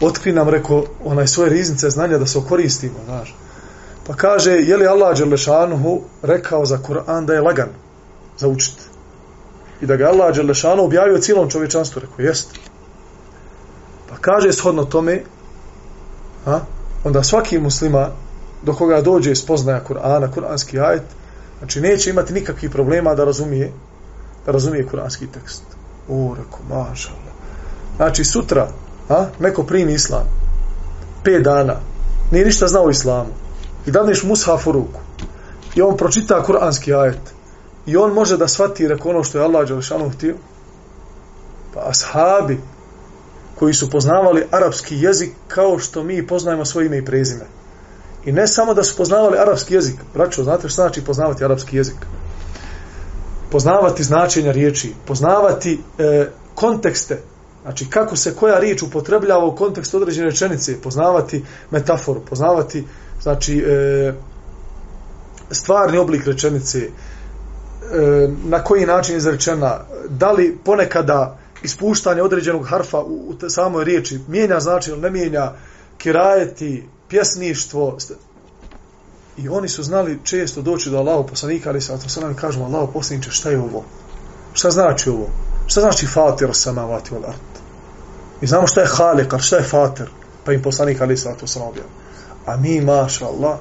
Otkri 0.00 0.32
nam, 0.32 0.48
rekao, 0.48 0.84
onaj 1.04 1.26
svoje 1.26 1.50
riznice 1.50 1.90
znanja 1.90 2.18
da 2.18 2.26
se 2.26 2.38
okoristimo, 2.38 2.94
znaš. 3.04 3.36
Pa 4.06 4.14
kaže, 4.14 4.52
je 4.52 4.76
li 4.76 4.86
Allah 4.86 5.18
Đelešanuhu 5.18 6.00
rekao 6.22 6.66
za 6.66 6.78
Kur'an 6.78 7.26
da 7.26 7.34
je 7.34 7.40
lagan 7.40 7.68
za 8.38 8.48
učit? 8.48 8.76
I 9.80 9.86
da 9.86 9.96
ga 9.96 10.08
Allah 10.08 10.34
Đelešanu 10.34 10.84
objavio 10.84 11.18
cijelom 11.18 11.50
čovječanstvu, 11.50 12.00
rekao, 12.00 12.24
jeste. 12.24 12.60
Kaže, 14.26 14.52
shodno 14.52 14.84
tome, 14.84 15.22
a, 16.46 16.60
onda 17.04 17.22
svaki 17.22 17.58
muslima, 17.58 18.08
do 18.62 18.72
koga 18.74 19.00
dođe 19.00 19.34
spoznaja 19.34 19.84
Kur'ana, 19.88 20.28
kur'anski 20.34 20.80
ajet, 20.80 21.02
znači 21.58 21.80
neće 21.80 22.10
imati 22.10 22.32
nikakvih 22.32 22.70
problema 22.70 23.14
da 23.14 23.24
razumije, 23.24 23.72
da 24.46 24.52
razumije 24.52 24.86
kur'anski 24.92 25.26
tekst. 25.34 25.62
O, 26.08 26.34
reko, 26.38 26.58
mašallah. 26.68 27.34
Znači, 27.96 28.24
sutra, 28.24 28.68
a, 29.08 29.26
neko 29.38 29.62
primi 29.62 29.92
islam, 29.92 30.26
pet 31.24 31.42
dana, 31.42 31.76
nije 32.32 32.44
ništa 32.44 32.66
znao 32.66 32.84
o 32.84 32.90
islamu, 32.90 33.30
i 33.86 33.90
dadneš 33.90 34.22
mushaf 34.22 34.66
u 34.66 34.72
ruku 34.72 35.00
i 35.74 35.82
on 35.82 35.96
pročita 35.96 36.42
kuranski 36.42 36.94
ajet 36.94 37.34
i 37.86 37.96
on 37.96 38.12
može 38.12 38.36
da 38.36 38.48
shvati 38.48 38.88
reko 38.88 39.10
ono 39.10 39.24
što 39.24 39.38
je 39.38 39.44
Allah 39.44 39.68
Đelešanu 39.68 40.10
htio 40.10 40.34
pa 41.74 41.80
ashabi 41.88 42.60
koji 43.58 43.74
su 43.74 43.90
poznavali 43.90 44.44
arapski 44.50 44.96
jezik 45.00 45.30
kao 45.48 45.78
što 45.78 46.02
mi 46.02 46.26
poznajemo 46.26 46.64
svoje 46.64 46.86
ime 46.86 46.98
i 46.98 47.04
prezime. 47.04 47.44
I 48.24 48.32
ne 48.32 48.46
samo 48.46 48.74
da 48.74 48.82
su 48.82 48.96
poznavali 48.96 49.38
arapski 49.38 49.74
jezik 49.74 49.96
braćo, 50.14 50.44
znate 50.44 50.68
što 50.68 50.82
znači 50.82 51.04
poznavati 51.04 51.44
arapski 51.44 51.76
jezik? 51.76 51.96
Poznavati 53.50 54.02
značenja 54.02 54.52
riječi 54.52 54.92
poznavati 55.06 55.80
e, 55.98 56.26
kontekste 56.54 57.18
Znači, 57.66 57.90
kako 57.90 58.16
se 58.16 58.34
koja 58.34 58.58
riječ 58.58 58.82
upotrebljava 58.82 59.44
u 59.44 59.56
kontekstu 59.56 59.96
određene 59.96 60.30
rečenice, 60.30 60.80
poznavati 60.80 61.44
metaforu, 61.70 62.20
poznavati 62.20 62.84
znači 63.22 63.58
e, 63.58 64.12
stvarni 65.50 65.98
oblik 65.98 66.26
rečenice 66.26 66.78
e, 66.78 66.90
na 68.44 68.64
koji 68.64 68.86
način 68.86 69.14
je 69.14 69.16
izrečena 69.16 69.80
da 70.08 70.32
li 70.32 70.58
ponekada 70.64 71.38
ispuštanje 71.66 72.22
određenog 72.22 72.66
harfa 72.66 73.00
u, 73.00 73.34
u 73.46 73.50
samoj 73.50 73.84
riječi. 73.84 74.20
Mijenja 74.28 74.60
znači 74.60 74.90
ili 74.90 75.00
ne 75.00 75.10
mijenja 75.10 75.52
kirajeti, 75.98 76.88
pjesništvo 77.08 77.98
i 79.36 79.48
oni 79.48 79.68
su 79.68 79.82
znali 79.82 80.18
često 80.24 80.62
doći 80.62 80.90
do 80.90 80.98
Allaho 80.98 81.26
poslanika 81.26 81.70
ali 81.70 81.80
sa 81.80 81.98
to 81.98 82.20
nam 82.20 82.34
kažemo 82.34 82.64
Allaho 82.64 82.92
poslaniče 82.92 83.30
šta 83.30 83.50
je 83.50 83.58
ovo? 83.58 83.84
Šta 84.52 84.70
znači 84.70 85.10
ovo? 85.10 85.28
Šta 85.66 85.80
znači 85.80 86.06
fatir 86.06 86.48
samavati 86.52 87.14
od 87.14 87.24
art 87.24 87.56
mi 88.40 88.48
znamo 88.48 88.66
šta 88.66 88.80
je 88.80 88.86
halik 88.86 89.34
šta 89.38 89.56
je 89.56 89.62
fatir? 89.62 90.06
Pa 90.44 90.52
im 90.52 90.62
poslanik 90.62 91.00
ali 91.00 91.16
sa 91.16 91.34
to 91.34 91.46
se 91.46 91.58
nam 91.58 91.68
objavio. 91.68 91.90
A 92.46 92.56
mi, 92.56 92.80
maša 92.80 93.26
Allah, 93.26 93.58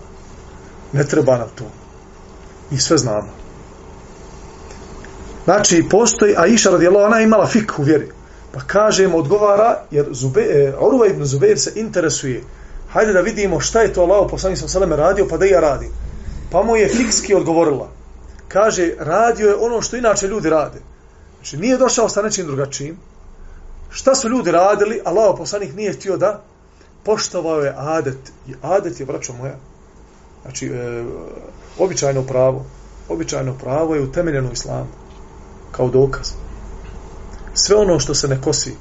ne 0.93 1.03
treba 1.03 1.37
nam 1.37 1.47
to. 1.55 1.65
Mi 2.71 2.77
sve 2.77 2.97
znamo. 2.97 3.29
Znači, 5.45 5.85
postoji, 5.89 6.35
a 6.37 6.45
iša 6.45 6.69
radijela, 6.69 7.05
ona 7.05 7.21
imala 7.21 7.47
fik 7.47 7.79
u 7.79 7.83
vjeri. 7.83 8.09
Pa 8.51 8.59
kažemo, 8.59 9.17
odgovara, 9.17 9.81
jer 9.91 10.05
Zube, 10.11 10.41
e, 10.41 10.73
Orva 10.79 11.07
ibn 11.07 11.25
Zubeir 11.25 11.59
se 11.59 11.71
interesuje. 11.75 12.43
Hajde 12.89 13.13
da 13.13 13.21
vidimo 13.21 13.59
šta 13.59 13.81
je 13.81 13.93
to 13.93 14.01
Allah 14.01 14.27
poslanik 14.31 14.59
sam 14.59 14.69
sveme 14.69 14.95
radio, 14.95 15.27
pa 15.29 15.37
da 15.37 15.45
ja 15.45 15.59
radim. 15.59 15.89
Pa 16.51 16.63
mu 16.63 16.75
je 16.75 16.89
fikski 16.89 17.35
odgovorila. 17.35 17.89
Kaže, 18.47 18.93
radio 18.99 19.47
je 19.47 19.55
ono 19.55 19.81
što 19.81 19.97
inače 19.97 20.27
ljudi 20.27 20.49
rade. 20.49 20.79
Znači, 21.35 21.57
nije 21.57 21.77
došao 21.77 22.09
sa 22.09 22.21
nečim 22.21 22.47
drugačijim. 22.47 22.97
Šta 23.89 24.15
su 24.15 24.29
ljudi 24.29 24.51
radili, 24.51 25.01
Allah 25.05 25.35
poslanik 25.37 25.75
nije 25.75 25.93
htio 25.93 26.17
da 26.17 26.41
poštovao 27.03 27.59
je 27.59 27.73
adet. 27.77 28.31
I 28.47 28.53
adet 28.61 28.99
je, 28.99 29.05
braćo 29.05 29.33
moja, 29.33 29.55
znači, 30.41 30.67
e, 30.67 31.03
običajno 31.79 32.23
pravo, 32.23 32.65
običajno 33.09 33.53
pravo 33.53 33.95
je 33.95 34.01
utemeljeno 34.01 34.49
u 34.49 34.53
islamu, 34.53 34.87
kao 35.75 35.89
dokaz. 35.89 36.31
Sve 37.53 37.75
ono 37.75 37.99
što 37.99 38.13
se 38.13 38.27
ne 38.27 38.41
kosi 38.41 38.75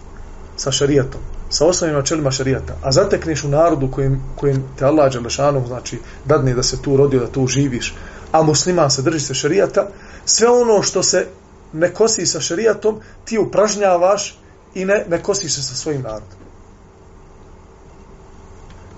sa 0.57 0.73
šarijatom, 0.73 1.21
sa 1.51 1.67
osnovnim 1.67 1.97
načelima 1.97 2.31
šarijata, 2.31 2.75
a 2.83 2.93
zatekneš 2.93 3.45
u 3.45 3.49
narodu 3.49 3.91
kojim, 3.91 4.23
kojim 4.37 4.63
te 4.79 4.85
Allah 4.85 5.13
Đelešanu, 5.13 5.67
znači, 5.67 5.99
dadne 6.25 6.55
da 6.55 6.63
se 6.63 6.83
tu 6.83 6.97
rodio, 6.97 7.21
da 7.21 7.27
tu 7.27 7.47
živiš, 7.47 7.95
a 8.33 8.43
musliman 8.43 8.91
se 8.91 9.03
drži 9.03 9.21
se 9.21 9.35
šarijata, 9.35 9.89
sve 10.25 10.49
ono 10.49 10.83
što 10.83 11.03
se 11.03 11.27
ne 11.73 11.93
kosi 11.95 12.27
sa 12.27 12.41
šarijatom, 12.41 13.01
ti 13.25 13.39
upražnjavaš 13.39 14.39
i 14.75 14.85
ne, 14.85 15.05
ne 15.09 15.23
kosiš 15.23 15.55
se 15.55 15.63
sa 15.63 15.75
svojim 15.75 16.03
narodom 16.03 16.45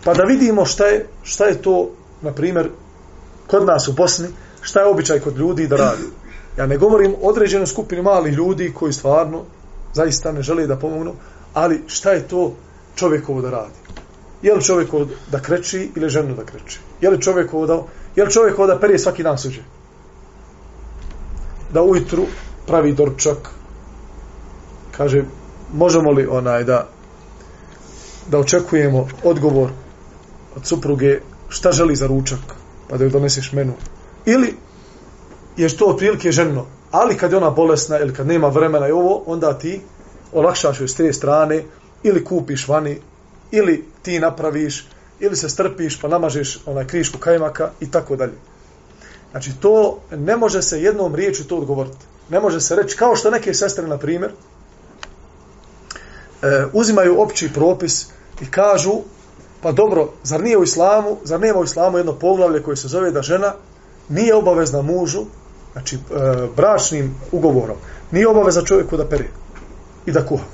pa 0.06 0.14
da 0.14 0.22
vidimo 0.22 0.64
šta 0.64 0.86
je, 0.86 1.06
šta 1.22 1.44
je 1.44 1.62
to, 1.62 1.90
na 2.22 2.32
primjer, 2.32 2.70
kod 3.46 3.66
nas 3.66 3.88
u 3.88 3.92
Bosni, 3.92 4.28
šta 4.60 4.80
je 4.80 4.86
običaj 4.86 5.20
kod 5.20 5.36
ljudi 5.36 5.66
da 5.66 5.76
radi. 5.76 6.02
Ja 6.56 6.66
ne 6.66 6.76
govorim 6.76 7.14
određenu 7.22 7.66
skupinu 7.66 8.02
malih 8.02 8.34
ljudi 8.34 8.72
koji 8.74 8.92
stvarno 8.92 9.42
zaista 9.94 10.32
ne 10.32 10.42
žele 10.42 10.66
da 10.66 10.76
pomognu, 10.76 11.12
Ali 11.56 11.82
šta 11.86 12.12
je 12.12 12.28
to 12.28 12.52
čovjekovo 12.94 13.40
da 13.42 13.50
radi? 13.50 13.78
Je 14.42 14.54
li 14.54 14.62
čovjekovo 14.62 15.06
da 15.32 15.40
kreći 15.40 15.90
ili 15.96 16.08
ženu 16.08 16.34
da 16.36 16.44
kreći? 16.44 16.80
Je 17.00 17.10
li 17.10 17.22
čovjekovo 17.22 17.66
da, 17.66 17.82
je 18.16 18.24
li 18.24 18.30
čovjekovo 18.30 18.66
da 18.66 18.78
perije 18.78 18.98
svaki 18.98 19.22
dan 19.22 19.38
suđe? 19.38 19.62
Da 21.72 21.82
ujutru 21.82 22.26
pravi 22.66 22.92
dorčak, 22.92 23.50
kaže, 24.96 25.24
možemo 25.72 26.12
li 26.12 26.26
onaj 26.26 26.64
da 26.64 26.86
da 28.30 28.38
očekujemo 28.38 29.08
odgovor 29.24 29.70
od 30.56 30.66
supruge 30.66 31.20
šta 31.48 31.72
želi 31.72 31.96
za 31.96 32.06
ručak, 32.06 32.40
pa 32.88 32.96
da 32.96 33.04
joj 33.04 33.10
doneseš 33.10 33.52
menu. 33.52 33.72
Ili 34.26 34.56
je 35.56 35.76
to 35.76 35.84
otprilike 35.84 36.32
ženo, 36.32 36.66
ali 36.90 37.16
kad 37.16 37.32
je 37.32 37.36
ona 37.36 37.50
bolesna 37.50 37.98
ili 37.98 38.14
kad 38.14 38.26
nema 38.26 38.48
vremena 38.48 38.88
i 38.88 38.92
ovo, 38.92 39.22
onda 39.26 39.58
ti 39.58 39.80
olakšaš 40.32 40.80
joj 40.80 40.88
s 40.88 40.94
te 40.94 41.12
strane, 41.12 41.62
ili 42.02 42.24
kupiš 42.24 42.68
vani, 42.68 43.00
ili 43.50 43.84
ti 44.02 44.20
napraviš, 44.20 44.86
ili 45.20 45.36
se 45.36 45.48
strpiš 45.48 46.00
pa 46.00 46.08
namažeš 46.08 46.58
onaj 46.66 46.86
krišku 46.86 47.18
kajmaka 47.18 47.70
i 47.80 47.90
tako 47.90 48.16
dalje. 48.16 48.34
Znači 49.30 49.52
to 49.60 49.98
ne 50.10 50.36
može 50.36 50.62
se 50.62 50.82
jednom 50.82 51.14
riječu 51.14 51.48
to 51.48 51.56
odgovoriti. 51.56 52.04
Ne 52.28 52.40
može 52.40 52.60
se 52.60 52.76
reći 52.76 52.96
kao 52.96 53.16
što 53.16 53.30
neke 53.30 53.54
sestre 53.54 53.86
na 53.86 53.98
primjer 53.98 54.30
e, 56.42 56.64
uzimaju 56.72 57.20
opći 57.20 57.52
propis 57.52 58.06
i 58.40 58.50
kažu 58.50 59.00
pa 59.62 59.72
dobro, 59.72 60.08
zar 60.22 60.42
nije 60.42 60.58
u 60.58 60.62
islamu, 60.62 61.16
zar 61.24 61.40
nema 61.40 61.58
u 61.58 61.64
islamu 61.64 61.98
jedno 61.98 62.12
poglavlje 62.12 62.62
koje 62.62 62.76
se 62.76 62.88
zove 62.88 63.10
da 63.10 63.22
žena 63.22 63.54
nije 64.08 64.34
obavezna 64.34 64.82
mužu, 64.82 65.24
znači 65.76 65.96
e, 65.96 65.98
bračnim 66.56 67.14
ugovorom, 67.32 67.76
nije 68.10 68.28
obaveza 68.28 68.62
čovjeku 68.62 68.96
da 68.96 69.08
pere 69.08 69.28
i 70.06 70.12
da 70.12 70.26
kuha. 70.26 70.44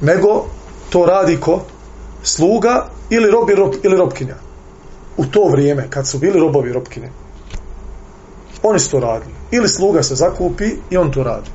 Nego 0.00 0.44
to 0.90 1.06
radi 1.06 1.36
ko? 1.40 1.62
Sluga 2.22 2.86
ili 3.10 3.30
rob, 3.30 3.50
rob 3.50 3.74
ili 3.82 3.96
robkinja. 3.96 4.34
U 5.16 5.24
to 5.24 5.48
vrijeme, 5.48 5.86
kad 5.90 6.06
su 6.06 6.18
bili 6.18 6.40
robovi 6.40 6.72
robkine, 6.72 7.10
oni 8.62 8.78
su 8.78 8.90
to 8.90 9.00
radili. 9.00 9.34
Ili 9.50 9.68
sluga 9.68 10.02
se 10.02 10.14
zakupi 10.14 10.70
i 10.90 10.96
on 10.96 11.12
to 11.12 11.22
radi. 11.22 11.50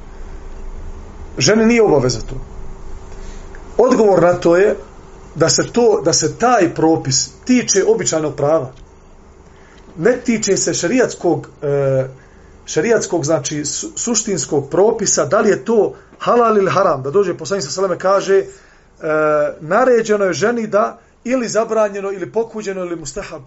Žene 1.37 1.65
nije 1.65 1.83
obaveza 1.83 2.19
to. 2.19 2.35
Odgovor 3.77 4.21
na 4.21 4.33
to 4.33 4.57
je 4.57 4.75
da 5.35 5.49
se 5.49 5.63
to 5.71 6.01
da 6.05 6.13
se 6.13 6.37
taj 6.37 6.73
propis 6.75 7.29
tiče 7.45 7.83
običajnog 7.87 8.35
prava. 8.35 8.71
Ne 9.97 10.17
tiče 10.25 10.57
se 10.57 10.73
šerijatskog 10.73 11.47
e, 11.61 12.07
šerijatskog 12.65 13.25
znači 13.25 13.65
suštinskog 13.95 14.69
propisa, 14.69 15.25
da 15.25 15.39
li 15.39 15.49
je 15.49 15.65
to 15.65 15.95
halal 16.19 16.57
ili 16.57 16.71
haram, 16.71 17.03
da 17.03 17.11
dođe 17.11 17.37
poslanik 17.37 17.65
sa 17.65 17.71
seleme 17.71 17.99
kaže 17.99 18.37
e, 18.37 18.45
naređeno 19.59 20.25
je 20.25 20.33
ženi 20.33 20.67
da 20.67 20.99
ili 21.23 21.47
zabranjeno 21.47 22.11
ili 22.11 22.31
pokuđeno 22.31 22.81
ili 22.81 22.95
mustahab. 22.95 23.41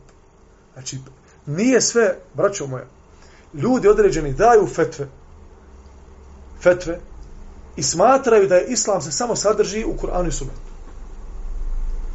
Znači 0.73 0.99
nije 1.47 1.81
sve, 1.81 2.17
braćo 2.35 2.67
moja, 2.67 2.87
ljudi 3.55 3.89
određeni 3.89 4.33
daju 4.33 4.67
fetve 4.67 5.07
fetve 6.65 6.99
i 7.77 7.83
smatraju 7.83 8.49
da 8.49 8.55
je 8.55 8.67
islam 8.69 9.03
se 9.03 9.13
samo 9.13 9.37
sadrži 9.37 9.85
u 9.85 9.95
Kur'anu 10.03 10.29
i 10.29 10.33
Sunnetu. 10.33 10.61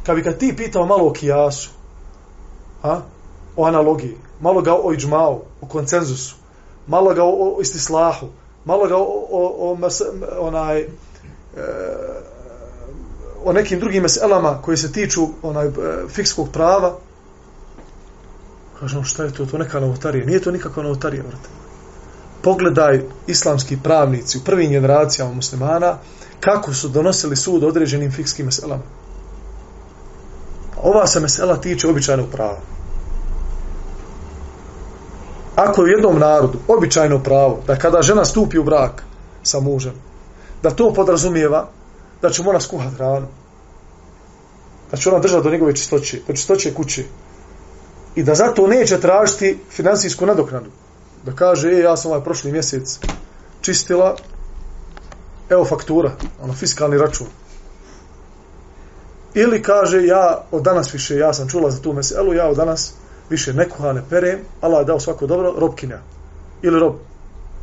Kad 0.06 0.16
bi 0.16 0.22
kad 0.22 0.38
ti 0.38 0.54
pitao 0.56 0.86
malo 0.86 1.08
o 1.08 1.12
kijasu, 1.12 1.70
a, 2.82 3.00
o 3.62 3.66
analogiji, 3.66 4.16
malo 4.40 4.62
ga 4.62 4.74
o 4.74 4.92
iđmao, 4.92 5.42
o 5.60 5.66
koncenzusu, 5.66 6.36
malo 6.86 7.14
ga 7.14 7.24
o, 7.24 7.56
o 7.56 7.60
istislahu, 7.60 8.28
malo 8.64 8.86
ga 8.88 8.96
o, 8.96 9.26
o, 9.30 9.70
o 9.70 9.76
mes, 9.76 10.02
onaj, 10.38 10.80
e, 10.80 10.88
o 13.44 13.52
nekim 13.52 13.80
drugim 13.80 14.02
meselama 14.02 14.58
koji 14.62 14.76
se 14.76 14.92
tiču 14.92 15.26
onaj 15.42 15.66
e, 15.66 15.70
fikskog 16.08 16.48
prava, 16.52 16.96
kažemo 18.80 19.04
šta 19.04 19.24
je 19.24 19.34
to, 19.34 19.46
to 19.46 19.58
neka 19.58 19.80
novotarija, 19.80 20.26
nije 20.26 20.40
to 20.40 20.50
nikakva 20.50 20.82
novotarija, 20.82 21.22
vrte 21.22 21.60
pogledaj 22.42 23.02
islamski 23.26 23.78
pravnici 23.82 24.38
u 24.38 24.44
prvim 24.44 24.70
generacijama 24.70 25.32
muslimana 25.32 25.96
kako 26.40 26.74
su 26.74 26.88
donosili 26.88 27.36
sud 27.36 27.64
određenim 27.64 28.12
fikskim 28.12 28.46
meselama. 28.46 28.82
Ova 30.82 31.06
se 31.06 31.20
mesela 31.20 31.56
tiče 31.56 31.88
običajnog 31.88 32.26
prava. 32.32 32.58
Ako 35.60 35.82
je 35.82 35.84
u 35.84 35.88
jednom 35.88 36.18
narodu 36.18 36.58
običajno 36.68 37.18
pravo 37.22 37.62
da 37.66 37.76
kada 37.76 38.02
žena 38.02 38.24
stupi 38.24 38.58
u 38.58 38.64
brak 38.64 39.02
sa 39.42 39.60
mužem, 39.60 39.92
da 40.62 40.70
to 40.70 40.92
podrazumijeva 40.94 41.68
da 42.22 42.30
će 42.30 42.42
ona 42.46 42.60
skuhati 42.60 42.94
hranu, 42.94 43.26
da 44.90 44.96
će 44.96 45.08
ona 45.10 45.18
držati 45.18 45.44
do 45.44 45.50
njegove 45.50 45.74
čistoće, 45.74 46.20
do 46.26 46.32
čistoće 46.32 46.74
kuće 46.74 47.04
i 48.14 48.22
da 48.22 48.34
zato 48.34 48.66
neće 48.66 49.00
tražiti 49.00 49.58
finansijsku 49.70 50.26
nadoknadu 50.26 50.70
da 51.24 51.32
kaže, 51.32 51.68
e, 51.68 51.80
ja 51.80 51.96
sam 51.96 52.10
ovaj 52.10 52.24
prošli 52.24 52.52
mjesec 52.52 52.98
čistila, 53.60 54.16
evo 55.50 55.64
faktura, 55.64 56.12
ono, 56.42 56.52
fiskalni 56.52 56.98
račun. 56.98 57.26
Ili 59.34 59.62
kaže, 59.62 60.06
ja 60.06 60.44
od 60.50 60.62
danas 60.62 60.94
više, 60.94 61.16
ja 61.16 61.32
sam 61.32 61.48
čula 61.48 61.70
za 61.70 61.82
tu 61.82 61.92
meselu, 61.92 62.34
ja 62.34 62.48
od 62.48 62.56
danas 62.56 62.94
više 63.30 63.54
ne 63.54 63.68
kuha, 63.68 63.92
ne 63.92 64.02
perem, 64.10 64.40
Allah 64.60 64.80
je 64.80 64.84
dao 64.84 65.00
svako 65.00 65.26
dobro, 65.26 65.54
robkinja. 65.58 65.98
Ili 66.62 66.80
rob, 66.80 66.94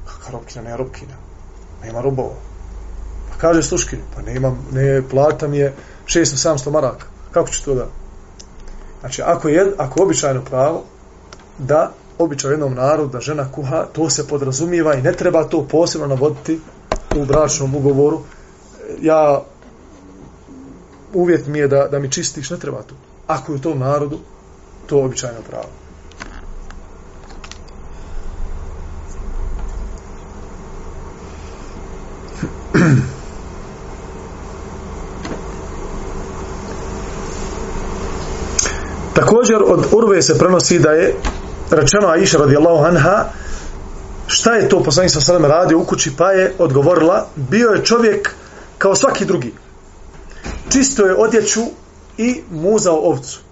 kakva 0.06 0.32
robkinja, 0.32 0.64
ne 0.64 0.78
robkinja, 0.78 1.16
nema 1.84 2.02
robova. 2.02 2.36
Pa 3.32 3.38
kaže 3.38 3.64
sluškinju, 3.64 4.04
pa 4.16 4.22
ne 4.22 4.36
imam, 4.36 4.68
ne, 4.72 5.02
plata 5.10 5.48
mi 5.48 5.58
je 5.58 5.74
600-700 6.06 6.72
maraka, 6.72 7.06
kako 7.32 7.50
ću 7.50 7.66
to 7.66 7.76
da? 7.76 7.88
Znači, 9.00 9.22
ako 9.22 9.48
je, 9.48 9.74
ako 9.78 10.00
je 10.00 10.04
običajno 10.04 10.42
pravo, 10.42 10.84
da 11.58 11.92
običaj 12.18 12.52
jednom 12.52 12.74
narodu 12.74 13.10
da 13.10 13.20
žena 13.20 13.52
kuha, 13.52 13.86
to 13.94 14.10
se 14.10 14.28
podrazumijeva 14.28 14.96
i 14.96 15.02
ne 15.02 15.14
treba 15.14 15.44
to 15.44 15.68
posebno 15.68 16.08
navoditi 16.08 16.60
u 17.16 17.26
bračnom 17.26 17.76
ugovoru. 17.76 18.22
Ja 19.02 19.42
uvjet 21.14 21.48
mi 21.48 21.60
je 21.60 21.68
da, 21.68 21.88
da 21.88 22.00
mi 22.00 22.12
čistiš, 22.12 22.50
ne 22.50 22.60
treba 22.60 22.82
to. 22.82 22.96
Ako 23.28 23.52
je 23.52 23.56
u 23.56 23.60
tom 23.62 23.80
narodu, 23.80 24.20
to 24.88 24.98
običajno 24.98 25.42
pravo. 25.50 25.70
Također 39.14 39.64
od 39.66 39.86
Urve 39.92 40.22
se 40.22 40.38
prenosi 40.38 40.80
da 40.80 40.92
je 40.92 41.16
rečeno 41.72 42.08
Aisha 42.08 42.38
radijallahu 42.38 42.86
anha 42.86 43.26
šta 44.28 44.54
je 44.54 44.70
to 44.70 44.84
poslanik 44.84 45.12
sa 45.12 45.22
sallam 45.22 45.46
radio 45.46 45.80
u 45.80 45.86
kući 45.86 46.12
pa 46.18 46.32
je 46.32 46.54
odgovorila 46.60 47.28
bio 47.36 47.70
je 47.70 47.86
čovjek 47.86 48.32
kao 48.78 48.96
svaki 48.96 49.26
drugi 49.26 49.54
čisto 50.70 51.06
je 51.06 51.16
odjeću 51.16 51.62
i 52.18 52.42
muzao 52.52 52.96
ovcu 52.96 53.47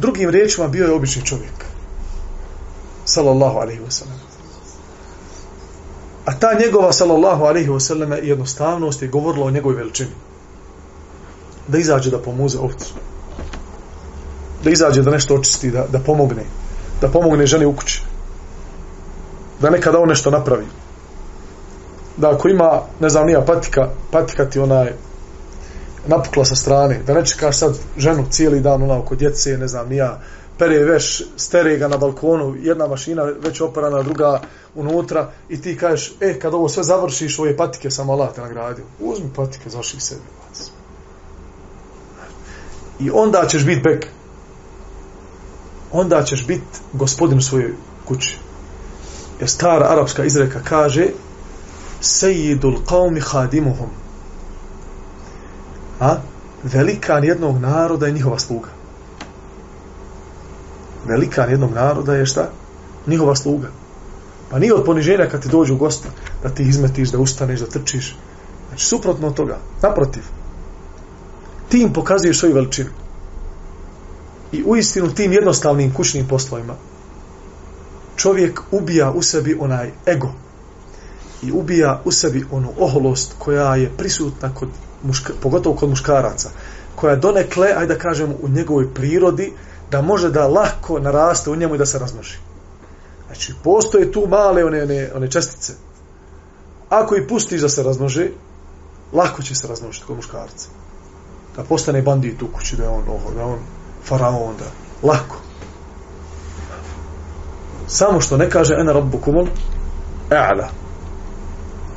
drugim 0.00 0.30
riječima 0.30 0.68
bio 0.68 0.86
je 0.86 0.92
obični 0.92 1.24
čovjek 1.24 1.64
sallallahu 3.04 3.58
alaihi 3.58 3.80
wasallam 3.80 4.18
a 6.24 6.38
ta 6.38 6.48
njegova 6.64 6.92
sallallahu 6.92 7.44
alaihi 7.44 7.68
wasallam 7.68 8.18
jednostavnost 8.22 9.02
je 9.02 9.08
govorila 9.08 9.46
o 9.46 9.50
njegovoj 9.50 9.76
veličini 9.76 10.10
da 11.68 11.78
izađe 11.78 12.10
da 12.10 12.18
pomuze 12.18 12.58
ovcu 12.58 12.94
da 14.64 14.70
izađe 14.70 15.02
da 15.02 15.10
nešto 15.10 15.34
očisti, 15.34 15.70
da, 15.70 15.86
da 15.92 15.98
pomogne. 15.98 16.44
Da 17.00 17.08
pomogne 17.08 17.46
ženi 17.46 17.66
u 17.66 17.76
kući. 17.76 18.02
Da 19.60 19.70
nekada 19.70 19.98
on 19.98 20.08
nešto 20.08 20.30
napravi. 20.30 20.66
Da 22.16 22.30
ako 22.30 22.48
ima, 22.48 22.82
ne 23.00 23.08
znam, 23.08 23.26
nija 23.26 23.40
patika, 23.40 23.88
patika 24.10 24.50
ti 24.50 24.58
onaj 24.58 24.92
napukla 26.06 26.44
sa 26.44 26.56
strane, 26.56 27.00
da 27.06 27.14
ne 27.14 27.26
čekaš 27.26 27.58
sad 27.58 27.78
ženu 27.96 28.26
cijeli 28.30 28.60
dan 28.60 28.82
ona 28.82 28.98
oko 28.98 29.14
djece, 29.14 29.58
ne 29.58 29.68
znam, 29.68 29.88
nija 29.88 30.20
pere 30.58 30.84
veš, 30.84 31.22
stere 31.36 31.76
ga 31.76 31.88
na 31.88 31.96
balkonu, 31.96 32.56
jedna 32.62 32.86
mašina 32.86 33.22
već 33.22 33.60
operana, 33.60 34.02
druga 34.02 34.40
unutra 34.74 35.30
i 35.48 35.60
ti 35.62 35.76
kažeš, 35.76 36.12
e, 36.20 36.38
kad 36.38 36.54
ovo 36.54 36.68
sve 36.68 36.82
završiš, 36.82 37.38
ove 37.38 37.56
patike 37.56 37.90
sam 37.90 38.10
Allah 38.10 38.28
te 38.34 38.40
nagradio. 38.40 38.84
Uzmi 39.00 39.30
patike, 39.36 39.70
zaši 39.70 40.00
sebi. 40.00 40.20
I 43.00 43.10
onda 43.10 43.46
ćeš 43.48 43.64
biti 43.64 43.80
bek 43.80 44.06
onda 45.92 46.24
ćeš 46.24 46.46
biti 46.46 46.78
gospodin 46.92 47.38
u 47.38 47.42
svojoj 47.42 47.74
kući. 48.04 48.38
Jer 49.40 49.48
stara 49.48 49.86
arapska 49.90 50.24
izreka 50.24 50.60
kaže 50.64 51.06
Sejidul 52.00 52.76
qavmi 52.86 53.20
hadimuhum. 53.20 53.88
A? 56.00 56.16
Velikan 56.62 57.24
jednog 57.24 57.58
naroda 57.58 58.06
je 58.06 58.12
njihova 58.12 58.38
sluga. 58.38 58.68
Velikan 61.06 61.50
jednog 61.50 61.72
naroda 61.72 62.14
je 62.14 62.26
šta? 62.26 62.50
Njihova 63.06 63.36
sluga. 63.36 63.68
Pa 64.50 64.58
nije 64.58 64.74
od 64.74 64.84
poniženja 64.84 65.28
kad 65.28 65.42
ti 65.42 65.48
dođu 65.48 65.76
gosta. 65.76 66.08
da 66.42 66.48
ti 66.48 66.62
izmetiš, 66.62 67.10
da 67.10 67.18
ustaneš, 67.18 67.60
da 67.60 67.66
trčiš. 67.66 68.16
Znači, 68.68 68.86
suprotno 68.86 69.26
od 69.26 69.34
toga. 69.34 69.58
Naprotiv. 69.82 70.22
Ti 71.68 71.80
im 71.82 71.92
pokazuješ 71.92 72.38
svoju 72.38 72.54
veličinu. 72.54 72.90
I 74.52 74.62
u 74.66 74.76
istinu 74.76 75.14
tim 75.14 75.32
jednostavnim 75.32 75.94
kućnim 75.94 76.28
poslovima 76.28 76.74
čovjek 78.16 78.60
ubija 78.70 79.10
u 79.10 79.22
sebi 79.22 79.56
onaj 79.60 79.90
ego 80.06 80.32
i 81.42 81.52
ubija 81.52 82.00
u 82.04 82.12
sebi 82.12 82.44
onu 82.50 82.72
oholost 82.78 83.34
koja 83.38 83.76
je 83.76 83.92
prisutna 83.96 84.54
kod 84.54 84.68
muška, 85.02 85.32
pogotovo 85.42 85.76
kod 85.76 85.88
muškaraca 85.88 86.50
koja 87.00 87.16
donekle, 87.16 87.68
ajde 87.76 87.94
da 87.94 88.00
kažem, 88.00 88.34
u 88.42 88.48
njegovoj 88.48 88.94
prirodi 88.94 89.52
da 89.90 90.02
može 90.02 90.30
da 90.30 90.48
lako 90.48 90.98
naraste 90.98 91.50
u 91.50 91.56
njemu 91.56 91.74
i 91.74 91.78
da 91.78 91.86
se 91.86 91.98
razmnoži. 91.98 92.36
Znači, 93.26 93.54
postoje 93.64 94.12
tu 94.12 94.26
male 94.28 94.64
one, 94.64 94.82
one, 94.82 95.10
one 95.14 95.30
čestice. 95.30 95.72
Ako 96.88 97.16
i 97.16 97.26
pustiš 97.28 97.60
da 97.60 97.68
se 97.68 97.82
razmnoži, 97.82 98.30
lako 99.12 99.42
će 99.42 99.54
se 99.54 99.68
razmnožiti 99.68 100.06
kod 100.06 100.16
muškarca. 100.16 100.68
Da 101.56 101.62
postane 101.62 102.02
bandit 102.02 102.42
u 102.42 102.48
kući, 102.52 102.76
da 102.76 102.82
je 102.82 102.88
on 102.88 103.04
ovo, 103.08 103.30
da 103.34 103.40
je 103.40 103.46
on 103.46 103.58
faraon, 104.04 104.54
da 104.58 104.64
lako. 105.08 105.36
Samo 107.86 108.20
što 108.20 108.36
ne 108.36 108.50
kaže 108.50 108.74
ena 108.74 108.92
rabbu 108.92 109.18
kumul, 109.18 109.46
e'ala. 110.30 110.68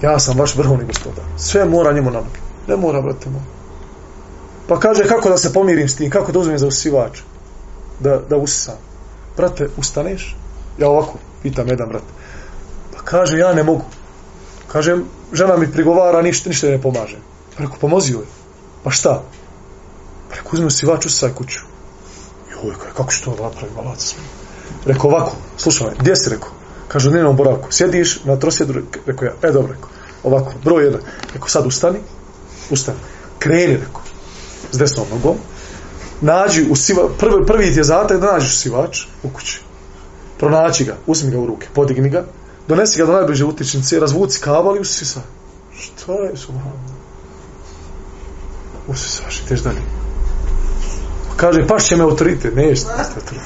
Ja 0.01 0.19
sam 0.19 0.37
vaš 0.37 0.55
vrhovni 0.55 0.85
gospodar. 0.85 1.23
Sve 1.37 1.65
mora 1.65 1.93
njemu 1.93 2.11
na 2.11 2.19
noge. 2.19 2.42
Ne 2.67 2.75
mora, 2.75 3.01
brate 3.01 3.29
moj. 3.29 3.41
Pa 4.67 4.79
kaže 4.79 5.07
kako 5.07 5.29
da 5.29 5.37
se 5.37 5.53
pomirim 5.53 5.89
s 5.89 5.95
tim, 5.95 6.09
kako 6.09 6.31
da 6.31 6.39
uzmem 6.39 6.57
za 6.57 6.67
usivač. 6.67 7.19
Da, 7.99 8.21
da 8.29 8.37
usisam. 8.37 8.77
Brate, 9.37 9.69
ustaneš? 9.77 10.35
Ja 10.77 10.89
ovako, 10.89 11.17
pitam 11.43 11.67
jedan 11.67 11.89
brat. 11.89 12.03
Pa 12.95 13.01
kaže, 13.03 13.37
ja 13.37 13.53
ne 13.53 13.63
mogu. 13.63 13.85
Kažem, 14.67 15.05
žena 15.33 15.57
mi 15.57 15.71
prigovara, 15.71 16.21
ništa, 16.21 16.49
ništa 16.49 16.67
ne 16.67 16.81
pomaže. 16.81 17.17
Pa 17.55 17.63
rekao, 17.63 17.77
pomozi 17.77 18.13
joj. 18.13 18.25
Pa 18.83 18.91
šta? 18.91 19.21
Pa 20.29 20.35
rekao, 20.35 20.49
uzmi 20.53 20.65
usivač, 20.65 21.05
usisaj 21.05 21.33
kuću. 21.33 21.59
Joj, 22.51 22.75
kako 22.95 23.11
ću 23.11 23.23
to 23.23 23.35
da 23.35 23.43
napravim, 23.43 23.75
malac? 23.75 24.15
Rekao, 24.85 25.09
ovako, 25.09 25.35
slušaj, 25.57 25.95
gdje 25.99 26.15
si 26.15 26.29
rekao? 26.29 26.49
Kaže, 26.87 27.09
u 27.09 27.11
dnevnom 27.11 27.35
boravku. 27.35 27.67
Sjediš 27.71 28.23
na 28.23 28.39
trosjedu, 28.39 28.73
rekao 29.05 29.25
ja, 29.25 29.33
e, 29.41 29.51
dobro, 29.51 29.73
rekao. 29.73 29.89
Ovako, 30.23 30.53
broj 30.63 30.83
jedan. 30.83 31.01
Rekao, 31.33 31.47
sad 31.47 31.65
ustani, 31.65 31.99
ustani. 32.69 32.99
Kreni, 33.39 33.73
rekao, 33.73 34.01
s 34.71 34.77
desnom 34.77 35.07
nogom. 35.11 35.35
Nađi, 36.21 36.67
usiva, 36.69 37.09
prvi, 37.19 37.45
prvi 37.45 37.73
ti 37.73 37.79
je 37.79 37.83
zatak 37.83 38.19
da 38.19 38.33
nađeš 38.33 38.53
usivač 38.53 39.05
u 39.23 39.29
kući. 39.29 39.61
Pronaći 40.39 40.83
ga, 40.83 40.97
uzmi 41.07 41.31
ga 41.31 41.39
u 41.39 41.45
ruke, 41.45 41.67
podigni 41.73 42.09
ga, 42.09 42.25
donesi 42.67 42.99
ga 42.99 43.05
do 43.05 43.13
najbliže 43.13 43.45
utičnice, 43.45 43.99
razvuci 43.99 44.39
kabal 44.39 44.77
i 44.77 44.79
usisa. 44.79 45.21
Šta 45.79 46.13
je 46.13 46.37
su? 46.37 46.51
Usisaš 48.87 49.39
i 49.39 49.47
teš 49.47 49.59
dalje. 49.59 49.81
Kaže, 51.37 51.67
paš 51.67 51.87
će 51.87 51.95
me 51.95 52.03
autoritet. 52.03 52.55
Neće 52.55 52.81
postati 52.81 53.19
autoritet. 53.19 53.39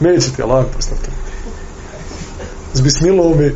Neće 0.00 0.32
ti 0.32 0.42
Allah 0.42 0.66
postati 0.76 1.10
s 2.74 2.80
bismilom 2.80 3.42
i 3.42 3.52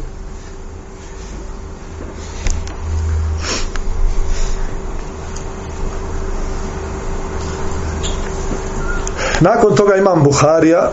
Nakon 9.40 9.76
toga 9.76 9.96
imam 9.96 10.24
Buharija 10.24 10.92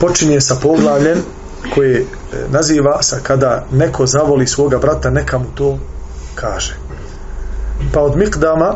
počinje 0.00 0.40
sa 0.40 0.56
poglavljem 0.62 1.18
koje 1.74 2.00
e, 2.00 2.04
naziva 2.50 3.02
sa 3.02 3.18
kada 3.22 3.64
neko 3.72 4.06
zavoli 4.06 4.46
svoga 4.46 4.78
brata 4.78 5.10
neka 5.10 5.38
mu 5.38 5.46
to 5.54 5.78
kaže 6.34 6.76
pa 7.92 8.00
od 8.00 8.16
Mikdama 8.16 8.74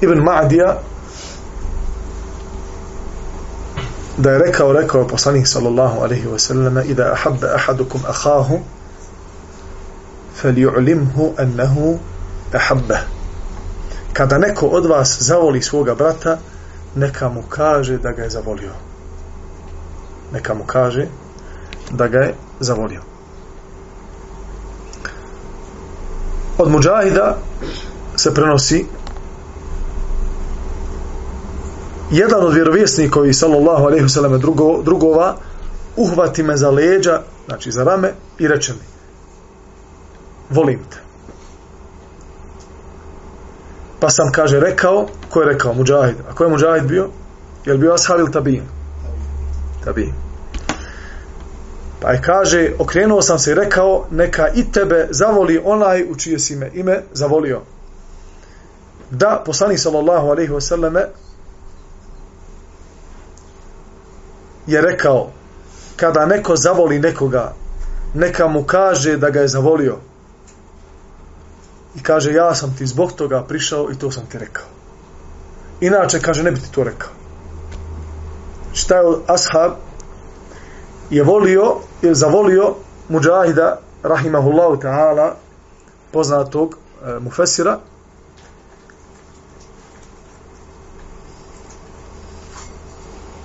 Ibn 0.00 0.18
Ma'dija 0.18 0.78
da 4.16 4.30
je 4.30 4.38
rekao, 4.38 4.72
rekao 4.72 5.00
je 5.00 5.08
poslanik 5.08 5.46
sallallahu 5.46 6.00
alaihi 6.00 6.26
wa 6.26 6.38
sallam 6.38 6.78
i 6.86 6.94
da 6.94 7.12
ahabba 7.12 7.46
ahadukum 7.54 8.00
ahahu 8.08 8.58
فليعلمه 10.42 11.34
أنه 11.40 11.98
أحبه 12.56 13.00
kada 14.12 14.38
neko 14.38 14.66
od 14.66 14.86
vas 14.86 15.16
zavoli 15.20 15.62
svoga 15.62 15.94
brata 15.94 16.38
neka 16.95 17.29
mu 17.29 17.43
kaže 17.49 17.97
da 17.97 18.11
ga 18.11 18.23
je 18.23 18.29
zavolio. 18.29 18.71
Neka 20.33 20.53
mu 20.53 20.63
kaže 20.63 21.07
da 21.91 22.07
ga 22.07 22.19
je 22.19 22.35
zavolio. 22.59 23.01
Od 26.57 26.71
muđahida 26.71 27.37
se 28.15 28.33
prenosi 28.33 28.85
jedan 32.11 32.45
od 32.45 32.53
vjerovjesnikovi 32.53 33.33
sallallahu 33.33 33.85
alaihi 33.85 34.09
sallam 34.09 34.39
drugo, 34.39 34.81
drugova 34.81 35.35
uhvati 35.95 36.43
me 36.43 36.57
za 36.57 36.69
leđa 36.69 37.21
znači 37.45 37.71
za 37.71 37.83
rame 37.83 38.13
i 38.39 38.47
reče 38.47 38.73
mi 38.73 38.93
volim 40.49 40.79
te 40.89 41.12
pa 44.03 44.09
sam 44.09 44.31
kaže 44.31 44.59
rekao 44.59 45.07
ko 45.29 45.41
je 45.41 45.45
rekao? 45.45 45.73
Muđahid 45.73 46.15
a 46.29 46.35
ko 46.35 46.43
je 46.43 46.49
muđahid 46.49 46.83
bio? 46.83 47.09
Je 47.65 47.73
li 47.73 47.79
bio 47.79 47.93
ashab 47.93 48.19
ili 48.19 48.31
tabin? 48.31 48.63
Tabin. 49.83 50.13
Pa 52.01 52.11
je 52.11 52.21
kaže 52.21 52.71
okrenuo 52.79 53.21
sam 53.21 53.39
se 53.39 53.51
i 53.51 53.55
rekao 53.55 54.05
neka 54.11 54.47
i 54.55 54.71
tebe 54.71 55.07
zavoli 55.11 55.61
onaj 55.65 56.03
u 56.03 56.15
čije 56.15 56.39
si 56.39 56.55
me 56.55 56.69
ime 56.73 57.01
zavolio. 57.13 57.61
Da 59.09 59.43
poslanik 59.45 59.79
sallallahu 59.79 60.27
alaihi 60.27 60.51
wasallame 60.51 61.05
je 64.67 64.81
rekao 64.81 65.31
kada 65.95 66.25
neko 66.25 66.55
zavoli 66.55 66.99
nekoga 66.99 67.53
neka 68.13 68.47
mu 68.47 68.63
kaže 68.63 69.17
da 69.17 69.29
ga 69.29 69.39
je 69.39 69.47
zavolio 69.47 69.97
i 71.95 72.03
kaže 72.03 72.33
ja 72.33 72.55
sam 72.55 72.75
ti 72.77 72.87
zbog 72.87 73.11
toga 73.11 73.43
prišao 73.43 73.91
i 73.91 73.95
to 73.95 74.11
sam 74.11 74.25
ti 74.25 74.37
rekao 74.37 74.65
inače 75.81 76.19
kaže 76.19 76.43
ne 76.43 76.51
bi 76.51 76.59
ti 76.59 76.71
to 76.71 76.83
rekao 76.83 77.09
šta 78.73 78.95
je 78.95 79.03
ashab 79.27 79.71
je 81.09 81.23
volio 81.23 81.75
je 82.01 82.15
zavolio 82.15 82.73
muđahida 83.09 83.79
rahimahullahu 84.03 84.75
ta'ala 84.81 85.31
poznatog 86.11 86.77
e, 87.05 87.19
mufesira 87.19 87.79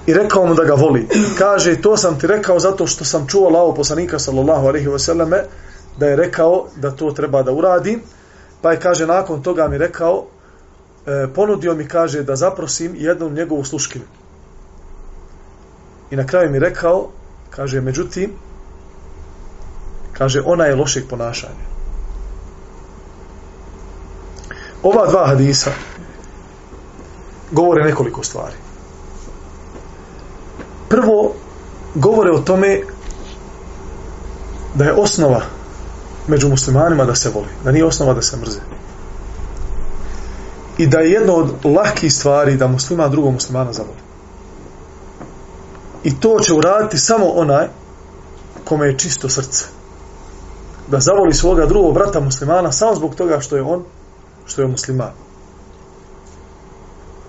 i 0.09 0.15
rekao 0.15 0.47
mu 0.47 0.55
da 0.55 0.65
ga 0.65 0.75
voli. 0.75 1.09
Kaže, 1.39 1.83
to 1.83 1.97
sam 1.97 2.19
ti 2.19 2.27
rekao 2.27 2.59
zato 2.59 2.87
što 2.87 3.05
sam 3.05 3.27
čuo 3.29 3.51
lao 3.51 3.75
poslanika 3.75 4.19
sallallahu 4.19 4.67
alaihi 4.67 4.89
wasallame 4.89 5.43
da 5.99 6.07
je 6.07 6.17
rekao 6.17 6.67
da 6.77 6.91
to 6.91 7.11
treba 7.11 7.43
da 7.43 7.53
uradim. 7.53 8.01
Pa 8.63 8.73
je, 8.73 8.81
kaže, 8.81 9.07
nakon 9.07 9.43
toga 9.43 9.69
mi 9.69 9.79
rekao, 9.79 10.25
e, 11.07 11.29
ponudio 11.35 11.75
mi, 11.75 11.89
kaže, 11.89 12.23
da 12.23 12.37
zaprosim 12.37 12.95
jednu 12.97 13.31
njegovu 13.31 13.65
sluškinu. 13.65 14.05
I 16.11 16.17
na 16.17 16.27
kraju 16.27 16.51
mi 16.51 16.59
rekao, 16.59 17.09
kaže, 17.51 17.81
međutim, 17.81 18.33
kaže, 20.13 20.43
ona 20.45 20.65
je 20.65 20.75
lošeg 20.75 21.05
ponašanja. 21.11 21.69
Ova 24.83 25.07
dva 25.07 25.27
hadisa 25.27 25.71
govore 27.51 27.85
nekoliko 27.85 28.23
stvari 28.23 28.57
prvo 30.89 31.35
govore 31.95 32.31
o 32.33 32.39
tome 32.39 32.81
da 34.75 34.85
je 34.85 34.93
osnova 34.93 35.41
među 36.29 36.49
muslimanima 36.49 37.05
da 37.05 37.15
se 37.15 37.31
voli, 37.31 37.49
da 37.65 37.73
nije 37.73 37.85
osnova 37.85 38.15
da 38.15 38.23
se 38.23 38.37
mrze. 38.37 38.61
I 40.79 40.87
da 40.87 40.99
je 40.99 41.11
jedno 41.11 41.35
od 41.35 41.65
lahkih 41.65 42.15
stvari 42.15 42.57
da 42.57 42.67
muslima 42.67 43.09
drugog 43.09 43.33
muslimana 43.33 43.73
zavoli. 43.73 43.99
I 46.05 46.21
to 46.21 46.39
će 46.41 46.55
uraditi 46.55 46.99
samo 46.99 47.27
onaj 47.27 47.69
kome 48.65 48.87
je 48.87 48.99
čisto 48.99 49.29
srce. 49.29 49.65
Da 50.89 51.01
zavoli 51.01 51.35
svoga 51.35 51.67
drugog 51.67 51.95
brata 51.95 52.21
muslimana 52.21 52.73
samo 52.73 52.95
zbog 52.95 53.15
toga 53.15 53.41
što 53.41 53.57
je 53.57 53.63
on, 53.63 53.85
što 54.47 54.63
je 54.63 54.69
musliman. 54.69 55.13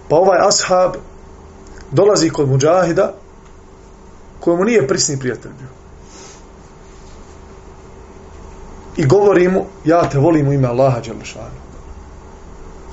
Pa 0.09 0.15
ovaj 0.15 0.37
ashab 0.47 0.93
dolazi 1.91 2.29
kod 2.29 2.49
muđahida 2.49 3.13
kojemu 4.39 4.63
nije 4.63 4.87
prisni 4.87 5.19
prijatelj 5.19 5.51
bio. 5.59 5.78
I 8.97 9.05
govori 9.05 9.47
mu, 9.47 9.65
ja 9.85 10.09
te 10.09 10.17
volim 10.17 10.47
u 10.47 10.53
ime 10.53 10.67
Allaha 10.67 10.99
Đelešanu. 10.99 11.59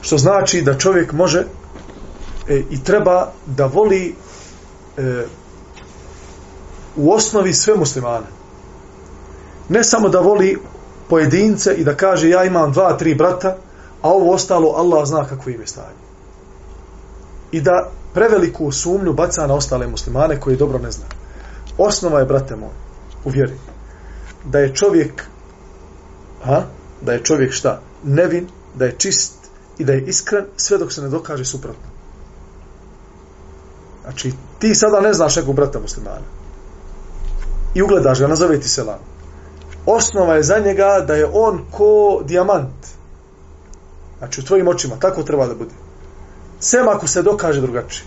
Što 0.01 0.19
znači 0.19 0.63
da 0.63 0.79
čovjek 0.79 1.13
može 1.13 1.45
e, 2.49 2.63
i 2.71 2.85
treba 2.85 3.33
da 3.47 3.67
voli 3.67 4.15
e, 4.97 5.25
u 6.97 7.13
osnovi 7.13 7.53
sve 7.53 7.77
muslimane. 7.77 8.27
ne 9.69 9.85
samo 9.85 10.09
da 10.09 10.21
voli 10.21 10.59
pojedince 11.09 11.75
i 11.75 11.85
da 11.85 11.95
kaže 11.95 12.29
ja 12.29 12.45
imam 12.45 12.73
dva, 12.73 12.97
tri 12.97 13.15
brata, 13.15 13.57
a 14.03 14.09
ovo 14.09 14.33
ostalo 14.33 14.75
Allah 14.77 15.07
zna 15.07 15.25
kako 15.25 15.51
im 15.51 15.61
je 15.61 15.67
stanje. 15.67 16.07
I 17.53 17.61
da 17.61 17.91
preveliku 18.15 18.73
sumnju 18.73 19.13
baca 19.13 19.47
na 19.47 19.55
ostale 19.55 19.87
muslimane 19.87 20.41
koji 20.41 20.57
dobro 20.57 20.79
ne 20.79 20.91
zna. 20.91 21.05
Osnova 21.79 22.19
je, 22.19 22.25
brate 22.25 22.57
moj, 22.57 22.71
u 23.25 23.31
vjeri, 23.31 23.59
da 24.45 24.59
je 24.59 24.75
čovjek 24.75 25.27
Ha? 26.47 26.63
da 27.01 27.13
je 27.13 27.25
čovjek 27.25 27.53
šta? 27.53 27.81
Nevin, 28.05 28.49
da 28.75 28.85
je 28.85 28.95
čist 28.99 29.33
i 29.79 29.85
da 29.85 29.93
je 29.93 30.05
iskren 30.05 30.45
sve 30.57 30.79
dok 30.79 30.93
se 30.93 31.03
ne 31.03 31.09
dokaže 31.09 31.45
suprotno. 31.45 31.91
Znači, 34.03 34.33
ti 34.59 34.75
sada 34.75 35.01
ne 35.01 35.13
znaš 35.13 35.37
nekog 35.37 35.55
brata 35.55 35.81
muslimana. 35.81 36.27
I 37.75 37.83
ugledaš 37.83 38.21
ga, 38.21 38.27
nazove 38.27 38.61
ti 38.61 38.69
selam. 38.69 38.99
Osnova 39.87 40.35
je 40.35 40.43
za 40.43 40.59
njega 40.59 41.05
da 41.07 41.15
je 41.15 41.31
on 41.33 41.65
ko 41.71 42.23
dijamant. 42.25 42.87
Znači, 44.19 44.41
u 44.41 44.45
tvojim 44.45 44.69
očima, 44.69 44.97
tako 44.97 45.23
treba 45.23 45.47
da 45.47 45.55
bude. 45.55 45.75
Sem 46.61 46.89
ako 46.89 47.07
se 47.07 47.23
dokaže 47.23 47.61
drugačije. 47.61 48.07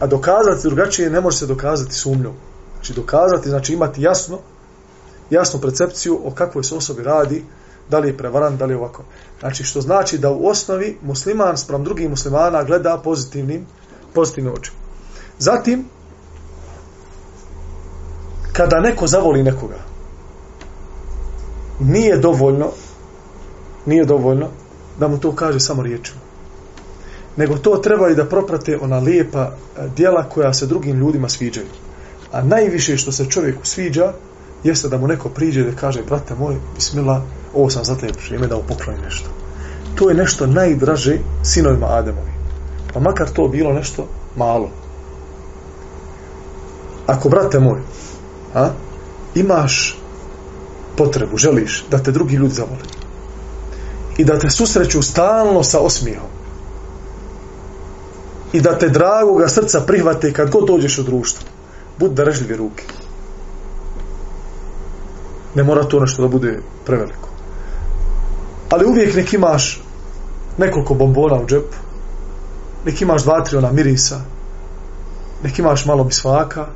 A 0.00 0.06
dokazati 0.06 0.68
drugačije 0.68 1.10
ne 1.10 1.20
može 1.20 1.36
se 1.38 1.46
dokazati 1.46 1.94
sumnjom. 1.94 2.34
Znači, 2.74 2.92
dokazati, 2.92 3.48
znači 3.48 3.72
imati 3.72 4.02
jasno, 4.02 4.38
jasnu 5.30 5.60
percepciju 5.60 6.20
o 6.24 6.30
kakvoj 6.30 6.64
se 6.64 6.74
osobi 6.74 7.02
radi, 7.02 7.44
da 7.90 7.98
li 7.98 8.08
je 8.08 8.16
prevaran, 8.16 8.56
da 8.56 8.64
li 8.64 8.72
je 8.72 8.76
ovako. 8.76 9.02
Znači, 9.40 9.64
što 9.64 9.80
znači 9.80 10.18
da 10.18 10.30
u 10.30 10.46
osnovi 10.46 10.98
musliman 11.02 11.58
sprem 11.58 11.84
drugih 11.84 12.10
muslimana 12.10 12.64
gleda 12.64 13.00
pozitivnim, 13.04 13.66
pozitivnim 14.14 14.54
očima. 14.54 14.76
Zatim, 15.38 15.84
kada 18.52 18.80
neko 18.80 19.06
zavoli 19.06 19.42
nekoga, 19.42 19.78
nije 21.80 22.16
dovoljno, 22.18 22.70
nije 23.86 24.04
dovoljno 24.04 24.48
da 24.98 25.08
mu 25.08 25.18
to 25.18 25.32
kaže 25.34 25.60
samo 25.60 25.82
riječima. 25.82 26.20
Nego 27.36 27.58
to 27.58 27.76
treba 27.76 28.10
i 28.10 28.14
da 28.14 28.24
proprate 28.24 28.78
ona 28.82 28.98
lijepa 28.98 29.50
e, 29.50 29.88
dijela 29.96 30.22
koja 30.28 30.52
se 30.54 30.66
drugim 30.66 30.98
ljudima 30.98 31.28
sviđaju. 31.28 31.66
A 32.32 32.42
najviše 32.42 32.96
što 32.96 33.12
se 33.12 33.30
čovjeku 33.30 33.66
sviđa, 33.66 34.12
jeste 34.64 34.88
da 34.88 34.98
mu 34.98 35.06
neko 35.06 35.28
priđe 35.28 35.64
da 35.64 35.76
kaže, 35.76 36.02
brate 36.02 36.34
moj, 36.34 36.56
bismila, 36.74 37.22
ovo 37.54 37.70
sam 37.70 37.84
za 37.84 37.96
tebe 37.96 38.12
prijeme 38.12 38.46
da 38.46 38.56
upokloni 38.56 39.00
nešto. 39.02 39.30
To 39.94 40.08
je 40.08 40.14
nešto 40.14 40.46
najdraže 40.46 41.18
sinovima 41.42 41.86
Ademovi. 41.86 42.30
Pa 42.94 43.00
makar 43.00 43.28
to 43.28 43.48
bilo 43.48 43.72
nešto 43.72 44.06
malo. 44.36 44.70
Ako, 47.06 47.28
brate 47.28 47.58
moj, 47.58 47.80
a, 48.54 48.70
imaš 49.34 49.98
potrebu, 50.96 51.36
želiš 51.36 51.84
da 51.90 51.98
te 51.98 52.12
drugi 52.12 52.36
ljudi 52.36 52.54
zavole 52.54 52.82
i 54.18 54.24
da 54.24 54.38
te 54.38 54.50
susreću 54.50 55.02
stalno 55.02 55.62
sa 55.62 55.80
osmijehom 55.80 56.28
i 58.52 58.60
da 58.60 58.78
te 58.78 58.88
dragoga 58.88 59.48
srca 59.48 59.80
prihvate 59.80 60.32
kad 60.32 60.50
god 60.50 60.66
dođeš 60.66 60.98
u 60.98 61.02
društvo, 61.02 61.48
budi 61.98 62.14
darežljive 62.14 62.56
ruke 62.56 62.84
ne 65.54 65.62
mora 65.62 65.84
to 65.84 66.00
nešto 66.00 66.22
da 66.22 66.28
bude 66.28 66.60
preveliko. 66.86 67.28
Ali 68.70 68.86
uvijek 68.86 69.16
nek 69.16 69.32
imaš 69.32 69.82
nekoliko 70.58 70.94
bombona 70.94 71.40
u 71.42 71.46
džepu, 71.46 71.76
nek 72.84 73.00
imaš 73.00 73.22
dva, 73.22 73.44
tri 73.44 73.56
ona 73.56 73.72
mirisa, 73.72 74.20
nek 75.42 75.58
imaš 75.58 75.86
malo 75.86 76.04
bisvaka, 76.04 76.66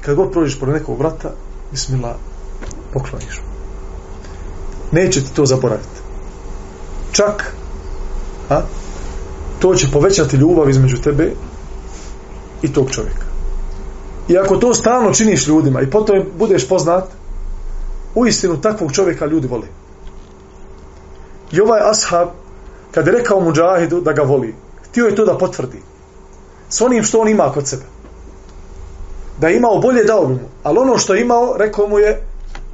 kad 0.00 0.16
god 0.16 0.32
prođeš 0.32 0.60
pored 0.60 0.74
nekog 0.74 0.98
vrata, 0.98 1.30
bismila, 1.70 2.16
pokloniš. 2.92 3.40
Neće 4.92 5.20
ti 5.20 5.34
to 5.34 5.46
zaboraviti. 5.46 5.98
Čak, 7.12 7.54
a, 8.50 8.60
to 9.58 9.74
će 9.74 9.90
povećati 9.92 10.36
ljubav 10.36 10.70
između 10.70 10.96
tebe 10.96 11.32
i 12.62 12.72
tog 12.72 12.90
čovjeka. 12.90 13.26
I 14.28 14.38
ako 14.38 14.56
to 14.56 14.74
stalno 14.74 15.12
činiš 15.12 15.46
ljudima 15.46 15.80
i 15.80 15.90
potom 15.90 16.24
budeš 16.38 16.68
poznat, 16.68 17.17
u 18.18 18.26
istinu 18.26 18.60
takvog 18.60 18.92
čovjeka 18.92 19.26
ljudi 19.26 19.46
vole. 19.46 19.66
I 21.52 21.60
ovaj 21.60 21.80
ashab, 21.90 22.28
kad 22.90 23.06
je 23.06 23.12
rekao 23.12 23.40
muđahidu 23.40 24.00
da 24.00 24.12
ga 24.12 24.22
voli, 24.22 24.54
htio 24.82 25.06
je 25.06 25.14
to 25.14 25.24
da 25.24 25.38
potvrdi. 25.38 25.82
S 26.68 26.80
onim 26.80 27.02
što 27.02 27.20
on 27.20 27.28
ima 27.28 27.52
kod 27.52 27.68
sebe. 27.68 27.84
Da 29.40 29.48
je 29.48 29.56
imao 29.56 29.78
bolje 29.78 30.04
dao 30.04 30.26
bi 30.26 30.34
mu. 30.34 30.48
Ali 30.62 30.78
ono 30.78 30.98
što 30.98 31.14
je 31.14 31.22
imao, 31.22 31.56
rekao 31.56 31.86
mu 31.88 31.98
je, 31.98 32.22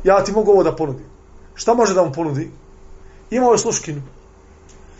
ja 0.04 0.24
ti 0.24 0.33
mogu 0.33 0.52
ovo 0.52 0.62
da 0.62 0.76
ponudim. 0.76 1.07
Šta 1.54 1.74
može 1.74 1.94
da 1.94 2.04
mu 2.04 2.12
ponudi? 2.12 2.50
Imao 3.30 3.52
je 3.52 3.59
sluškinu. 3.59 4.02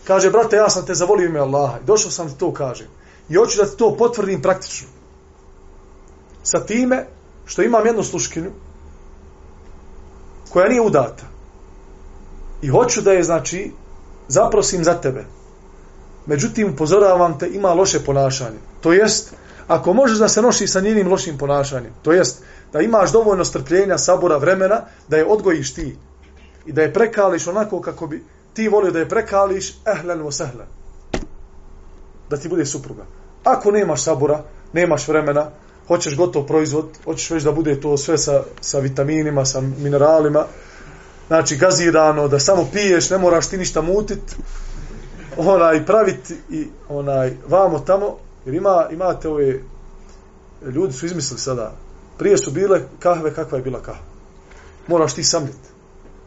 Kaže, 0.04 0.30
brate, 0.30 0.57
ja 0.57 0.68
sam 0.70 0.87
te 0.87 0.94
zavolio 0.94 1.26
ime 1.26 1.40
Allaha. 1.40 1.78
I 1.78 1.87
došao 1.87 2.11
sam 2.11 2.28
ti 2.28 2.38
to 2.38 2.52
kažem. 2.52 2.87
I 3.28 3.35
hoću 3.35 3.59
da 3.59 3.66
ti 3.66 3.76
to 3.76 3.96
potvrdim 3.96 4.42
praktično. 4.42 4.88
Sa 6.42 6.61
time, 6.66 7.07
što 7.44 7.62
imam 7.62 7.87
jednu 7.87 8.02
sluškinu, 8.02 8.50
koja 10.55 10.69
nije 10.69 10.81
udata. 10.81 11.25
I 12.62 12.69
hoću 12.69 13.01
da 13.03 13.12
je, 13.12 13.23
znači, 13.23 13.73
zaprosim 14.29 14.85
za 14.85 14.95
tebe. 14.95 15.25
Međutim, 16.27 16.73
upozoravam 16.73 17.38
te, 17.38 17.49
ima 17.49 17.73
loše 17.75 18.05
ponašanje. 18.05 18.59
To 18.81 18.93
jest, 18.93 19.35
ako 19.69 19.93
možeš 19.93 20.19
da 20.19 20.29
se 20.29 20.43
nošiš 20.43 20.71
sa 20.71 20.81
njenim 20.81 21.09
lošim 21.09 21.38
ponašanjem, 21.38 21.93
to 22.03 22.12
jest, 22.12 22.43
da 22.73 22.81
imaš 22.81 23.12
dovoljno 23.12 23.45
strpljenja, 23.45 23.99
sabora, 23.99 24.37
vremena, 24.37 24.81
da 25.09 25.17
je 25.17 25.27
odgojiš 25.27 25.75
ti 25.75 25.97
i 26.67 26.73
da 26.73 26.83
je 26.83 26.93
prekališ 26.93 27.47
onako 27.47 27.81
kako 27.81 28.07
bi 28.07 28.25
ti 28.53 28.69
volio 28.69 28.93
da 28.93 28.99
je 28.99 29.09
prekališ, 29.09 29.75
ehlen 29.87 30.23
vo 30.23 30.31
sehlen. 30.33 30.67
Da 32.31 32.37
ti 32.37 32.49
bude 32.49 32.67
supruga. 32.67 33.03
Ako 33.45 33.71
nemaš 33.71 34.05
sabora, 34.05 34.43
nemaš 34.73 35.09
vremena, 35.09 35.51
hoćeš 35.88 36.16
gotov 36.16 36.47
proizvod, 36.47 36.88
hoćeš 37.05 37.31
već 37.31 37.42
da 37.42 37.53
bude 37.53 37.81
to 37.81 37.97
sve 37.97 38.18
sa, 38.18 38.42
sa 38.61 38.79
vitaminima, 38.79 39.44
sa 39.44 39.61
mineralima, 39.61 40.47
znači 41.27 41.57
gazirano, 41.57 42.29
da 42.29 42.40
samo 42.40 42.68
piješ, 42.73 43.11
ne 43.11 43.18
moraš 43.18 43.49
ti 43.49 43.59
ništa 43.59 43.83
mutit, 43.83 44.37
onaj, 45.37 45.87
praviti 45.87 46.37
i 46.51 46.66
onaj, 46.88 47.37
vamo 47.49 47.79
tamo, 47.79 48.16
jer 48.47 48.55
ima, 48.55 48.87
imate 48.90 49.29
ove, 49.29 49.61
ljudi 50.66 50.92
su 50.92 51.07
izmislili 51.07 51.40
sada, 51.40 51.73
prije 52.18 52.38
su 52.38 52.51
bile 52.51 52.81
kahve, 52.99 53.35
kakva 53.35 53.59
je 53.59 53.64
bila 53.64 53.83
kahva. 53.83 54.05
Moraš 54.87 55.14
ti 55.14 55.25
samljeti. 55.25 55.68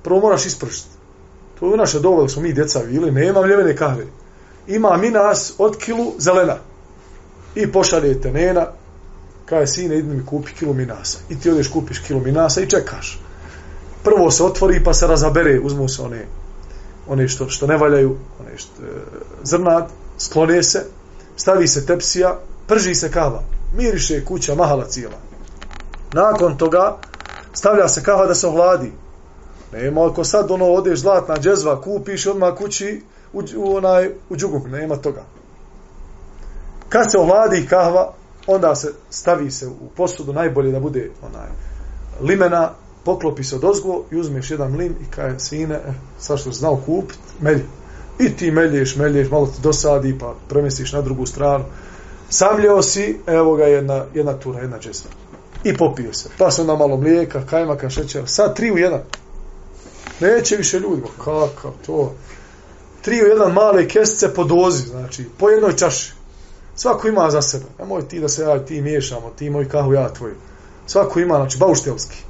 Prvo 0.03 0.19
moraš 0.19 0.45
ispršiti. 0.45 0.89
To 1.59 1.71
je 1.71 1.77
naše 1.77 1.99
dovolj, 1.99 2.27
smo 2.27 2.41
mi 2.41 2.53
djeca 2.53 2.79
bili, 2.89 3.11
nema 3.11 3.41
mljevene 3.41 3.75
kahve. 3.75 4.05
Ima 4.67 4.97
mi 4.97 5.09
nas 5.09 5.53
od 5.57 5.77
kilu 5.77 6.13
zelena. 6.17 6.55
I 7.55 7.71
pošaljete 7.71 8.31
nena, 8.31 8.67
kaže 9.49 9.67
sine 9.67 9.97
idi 9.97 10.07
mi 10.07 10.25
kupi 10.25 10.53
kilo 10.53 10.73
minasa. 10.73 11.17
I 11.29 11.39
ti 11.39 11.49
odeš 11.49 11.67
kupiš 11.67 11.99
kilo 11.99 12.19
minasa 12.19 12.61
i 12.61 12.69
čekaš. 12.69 13.19
Prvo 14.03 14.31
se 14.31 14.43
otvori 14.43 14.83
pa 14.83 14.93
se 14.93 15.07
razabere 15.07 15.59
uzmu 15.59 15.87
se 15.87 16.01
one 16.01 16.25
one 17.07 17.27
što, 17.27 17.49
što 17.49 17.67
ne 17.67 17.77
valjaju 17.77 18.17
one 18.39 18.57
što, 18.57 18.83
e, 18.83 18.87
zrnat 19.43 19.89
sklone 20.17 20.63
se 20.63 20.85
stavi 21.35 21.67
se 21.67 21.85
tepsija 21.85 22.39
prži 22.67 22.95
se 22.95 23.11
kava. 23.11 23.43
Miriše 23.75 24.25
kuća 24.25 24.55
mahala 24.55 24.85
cijela. 24.85 25.17
Nakon 26.13 26.57
toga 26.57 26.97
stavlja 27.53 27.87
se 27.87 28.03
kava 28.03 28.25
da 28.25 28.35
se 28.35 28.47
ohladi. 28.47 28.91
Nema 29.73 30.07
ako 30.07 30.23
sad 30.23 30.51
ono 30.51 30.65
odeš 30.65 30.99
zlatna 30.99 31.35
džezva 31.35 31.81
kupiš 31.81 32.25
odmah 32.25 32.55
kući 32.57 33.01
u, 33.33 33.43
u, 33.57 33.75
onaj, 33.75 34.09
u 34.29 34.35
džugog 34.35 34.67
nema 34.67 34.95
toga. 34.95 35.23
Kad 36.89 37.11
se 37.11 37.17
ohladi 37.17 37.67
kahva 37.69 38.13
onda 38.47 38.75
se 38.75 38.93
stavi 39.09 39.51
se 39.51 39.67
u 39.67 39.89
posudu 39.95 40.33
najbolje 40.33 40.71
da 40.71 40.79
bude 40.79 41.11
onaj 41.21 41.47
limena, 42.21 42.71
poklopi 43.03 43.43
se 43.43 43.55
od 43.55 43.63
ozgo 43.63 44.03
i 44.11 44.15
uzmeš 44.15 44.51
jedan 44.51 44.75
lim 44.75 44.95
i 45.01 45.11
kaj 45.11 45.39
sine, 45.39 45.75
eh, 45.75 45.93
sad 46.19 46.39
što 46.39 46.51
znao 46.51 46.81
kupit, 46.85 47.17
melj. 47.41 47.63
I 48.19 48.35
ti 48.35 48.51
melješ, 48.51 48.95
melješ, 48.95 49.29
malo 49.29 49.45
ti 49.47 49.61
dosadi 49.61 50.17
pa 50.19 50.35
premestiš 50.49 50.93
na 50.93 51.01
drugu 51.01 51.25
stranu. 51.25 51.63
Samljeo 52.29 52.81
si, 52.81 53.19
evo 53.27 53.55
ga 53.55 53.63
jedna, 53.63 54.05
jedna 54.13 54.33
tura, 54.33 54.59
jedna 54.59 54.79
česma. 54.79 55.11
I 55.63 55.77
popio 55.77 56.13
se. 56.13 56.29
Pa 56.37 56.51
se 56.51 56.61
onda 56.61 56.75
malo 56.75 56.97
mlijeka, 56.97 57.45
kajmaka, 57.45 57.89
šećera. 57.89 58.27
Sad 58.27 58.55
tri 58.55 58.71
u 58.71 58.77
jedan. 58.77 59.01
Neće 60.19 60.55
više 60.55 60.79
ljudi. 60.79 61.01
Kakav 61.17 61.71
to? 61.85 62.15
Tri 63.01 63.23
u 63.23 63.27
jedan 63.27 63.53
male 63.53 63.87
kestice 63.87 64.33
po 64.33 64.43
dozi, 64.43 64.87
znači 64.87 65.25
po 65.37 65.49
jednoj 65.49 65.75
čaši. 65.75 66.16
Svako 66.77 67.07
ima 67.07 67.31
za 67.31 67.41
sebe. 67.41 67.65
Ne 67.79 67.85
moj 67.85 68.07
ti 68.07 68.19
da 68.19 68.29
se 68.29 68.41
ja 68.41 68.65
ti 68.65 68.81
miješamo, 68.81 69.31
ti 69.35 69.49
moj 69.49 69.69
kahu, 69.69 69.93
ja 69.93 70.13
tvoj. 70.13 70.31
Svako 70.85 71.19
ima, 71.19 71.35
znači, 71.35 71.57
bauštelski. 71.57 72.23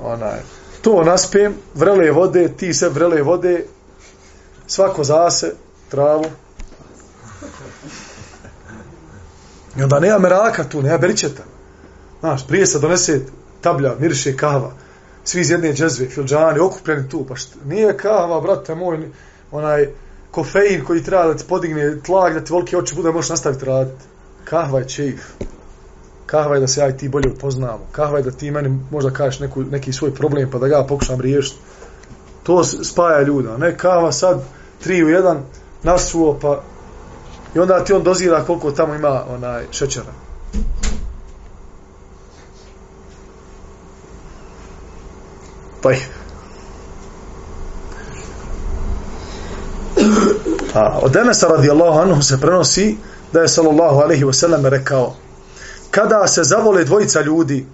Onaj. 0.00 0.40
To 0.82 1.04
naspijem, 1.04 1.54
vrele 1.74 2.10
vode, 2.10 2.48
ti 2.56 2.74
se 2.74 2.88
vrele 2.88 3.22
vode, 3.22 3.64
svako 4.66 5.04
za 5.04 5.30
se, 5.30 5.54
travu. 5.88 6.24
I 9.76 9.82
onda 9.82 10.00
nema 10.00 10.18
meraka 10.18 10.64
tu, 10.64 10.82
nema 10.82 10.98
beričeta. 10.98 11.42
Znaš, 12.20 12.46
prije 12.46 12.66
se 12.66 12.78
donese 12.78 13.20
tablja, 13.60 13.94
miriše 13.98 14.36
kava. 14.36 14.72
svi 15.24 15.40
iz 15.40 15.50
jedne 15.50 15.72
džezve, 15.72 16.06
filđani, 16.08 16.58
okupljeni 16.58 17.08
tu, 17.08 17.26
pa 17.28 17.36
što, 17.36 17.58
nije 17.64 17.96
kava, 17.96 18.40
brate 18.40 18.74
moj, 18.74 19.08
onaj 19.50 19.88
kofein 20.32 20.84
koji 20.84 21.02
treba 21.02 21.26
da 21.26 21.36
ti 21.36 21.44
podigne 21.48 22.00
tlak, 22.02 22.34
da 22.34 22.40
ti 22.40 22.52
volike 22.52 22.76
oči 22.76 22.94
bude, 22.94 23.10
možeš 23.10 23.30
nastaviti 23.30 23.64
raditi. 23.64 24.04
Kahva 24.44 24.78
je 24.78 24.88
čeif. 24.88 25.20
Kahva 26.26 26.54
je 26.54 26.60
da 26.60 26.66
se 26.66 26.80
ja 26.80 26.88
i 26.88 26.96
ti 26.96 27.08
bolje 27.08 27.30
upoznamo. 27.30 27.86
Kahva 27.92 28.18
je 28.18 28.24
da 28.24 28.30
ti 28.30 28.50
meni 28.50 28.78
možda 28.90 29.10
kažeš 29.10 29.40
neku, 29.40 29.62
neki 29.62 29.92
svoj 29.92 30.14
problem 30.14 30.50
pa 30.50 30.58
da 30.58 30.68
ga 30.68 30.86
pokušam 30.88 31.20
riješiti. 31.20 31.58
To 32.42 32.64
spaja 32.64 33.22
ljuda. 33.22 33.56
Ne 33.56 33.76
kahva 33.76 34.12
sad, 34.12 34.42
tri 34.80 35.04
u 35.04 35.08
jedan, 35.08 35.42
nasuo 35.82 36.38
pa 36.40 36.62
i 37.54 37.58
onda 37.58 37.84
ti 37.84 37.92
on 37.92 38.02
dozira 38.02 38.44
koliko 38.44 38.70
tamo 38.70 38.94
ima 38.94 39.24
onaj 39.28 39.64
šećera. 39.70 40.12
Pa 45.82 45.90
A, 50.74 50.98
od 51.02 51.16
Enesa 51.16 51.46
radijallahu 51.46 51.98
anhu 51.98 52.22
se 52.22 52.40
prenosi 52.40 52.96
da 53.32 53.40
je 53.40 53.48
sallallahu 53.48 54.00
alaihi 54.00 54.24
wasallam 54.24 54.68
rekao 54.68 55.14
kada 55.90 56.26
se 56.26 56.44
zavole 56.44 56.84
dvojica 56.84 57.20
ljudi 57.20 57.66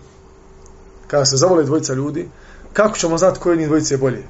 kada 1.06 1.24
se 1.24 1.36
zavole 1.36 1.64
dvojica 1.64 1.94
ljudi 1.94 2.28
kako 2.72 2.98
ćemo 2.98 3.18
znati 3.18 3.40
koje 3.40 3.56
njih 3.56 3.66
dvojice 3.66 3.94
je 3.94 3.98
bolje? 3.98 4.22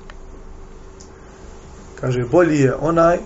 Kaže 2.01 2.25
bolji 2.25 2.61
je 2.61 2.75
onaj 2.81 3.19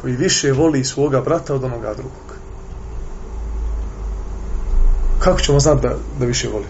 koji 0.00 0.16
više 0.16 0.52
voli 0.52 0.84
svoga 0.84 1.20
brata 1.20 1.54
od 1.54 1.64
onoga 1.64 1.94
drugog. 1.94 2.36
Kako 5.18 5.40
ćemo 5.40 5.60
znati 5.60 5.82
da, 5.82 5.94
da 6.18 6.26
više 6.26 6.48
voli? 6.48 6.66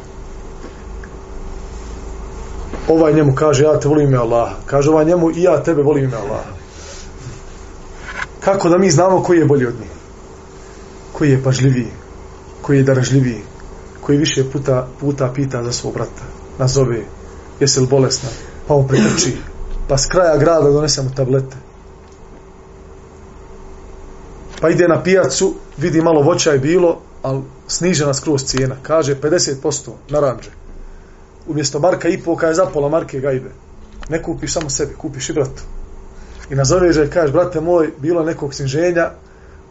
Ovaj 2.88 3.14
njemu 3.14 3.34
kaže 3.34 3.64
ja 3.64 3.80
te 3.80 3.88
volim 3.88 4.08
ime 4.08 4.18
Allaha. 4.18 4.54
Kaže 4.66 4.90
ovaj 4.90 5.04
njemu 5.04 5.30
i 5.30 5.42
ja 5.42 5.62
tebe 5.62 5.82
volim 5.82 6.04
ime 6.04 6.16
Allaha 6.16 6.61
kako 8.44 8.68
da 8.68 8.78
mi 8.78 8.90
znamo 8.90 9.22
koji 9.22 9.38
je 9.38 9.44
bolji 9.44 9.66
od 9.66 9.74
njih? 9.80 9.90
Koji 11.12 11.30
je 11.30 11.42
pažljiviji? 11.42 11.90
Koji 12.62 12.76
je 12.76 12.82
daražljiviji 12.82 13.42
koji 14.02 14.18
više 14.18 14.50
puta, 14.50 14.88
puta 15.00 15.32
pita 15.34 15.64
za 15.64 15.72
svog 15.72 15.94
brata? 15.94 16.22
Nazove 16.58 17.02
jesi 17.60 17.80
li 17.80 17.86
bolesna? 17.86 18.28
Pa 18.68 18.74
mu 18.74 18.88
pretrči. 18.88 19.36
Pa 19.88 19.98
s 19.98 20.06
kraja 20.06 20.36
grada 20.36 20.70
donese 20.70 21.02
mu 21.02 21.10
tablete. 21.16 21.56
Pa 24.60 24.70
ide 24.70 24.88
na 24.88 25.02
pijacu 25.02 25.54
vidi 25.76 26.00
malo 26.00 26.22
voća 26.22 26.50
je 26.50 26.58
bilo 26.58 27.00
ali 27.22 27.42
snižena 27.68 28.14
skroz 28.14 28.44
cijena. 28.44 28.76
Kaže 28.82 29.14
50% 29.14 29.90
naranđe 30.08 30.50
umjesto 31.46 31.80
marka 31.80 32.08
i 32.08 32.20
pol 32.22 32.36
kaže 32.36 32.54
za 32.54 32.66
pola 32.66 32.88
marke 32.88 33.20
gajbe. 33.20 33.50
Ne 34.08 34.22
kupiš 34.22 34.52
samo 34.52 34.70
sebi 34.70 34.94
kupiš 34.94 35.30
i 35.30 35.32
bratu 35.32 35.62
i 36.50 36.54
nazoveš 36.54 36.96
je, 36.96 37.10
kažeš, 37.10 37.32
brate 37.32 37.60
moj, 37.60 37.90
bilo 37.98 38.22
nekog 38.22 38.54
sniženja, 38.54 39.10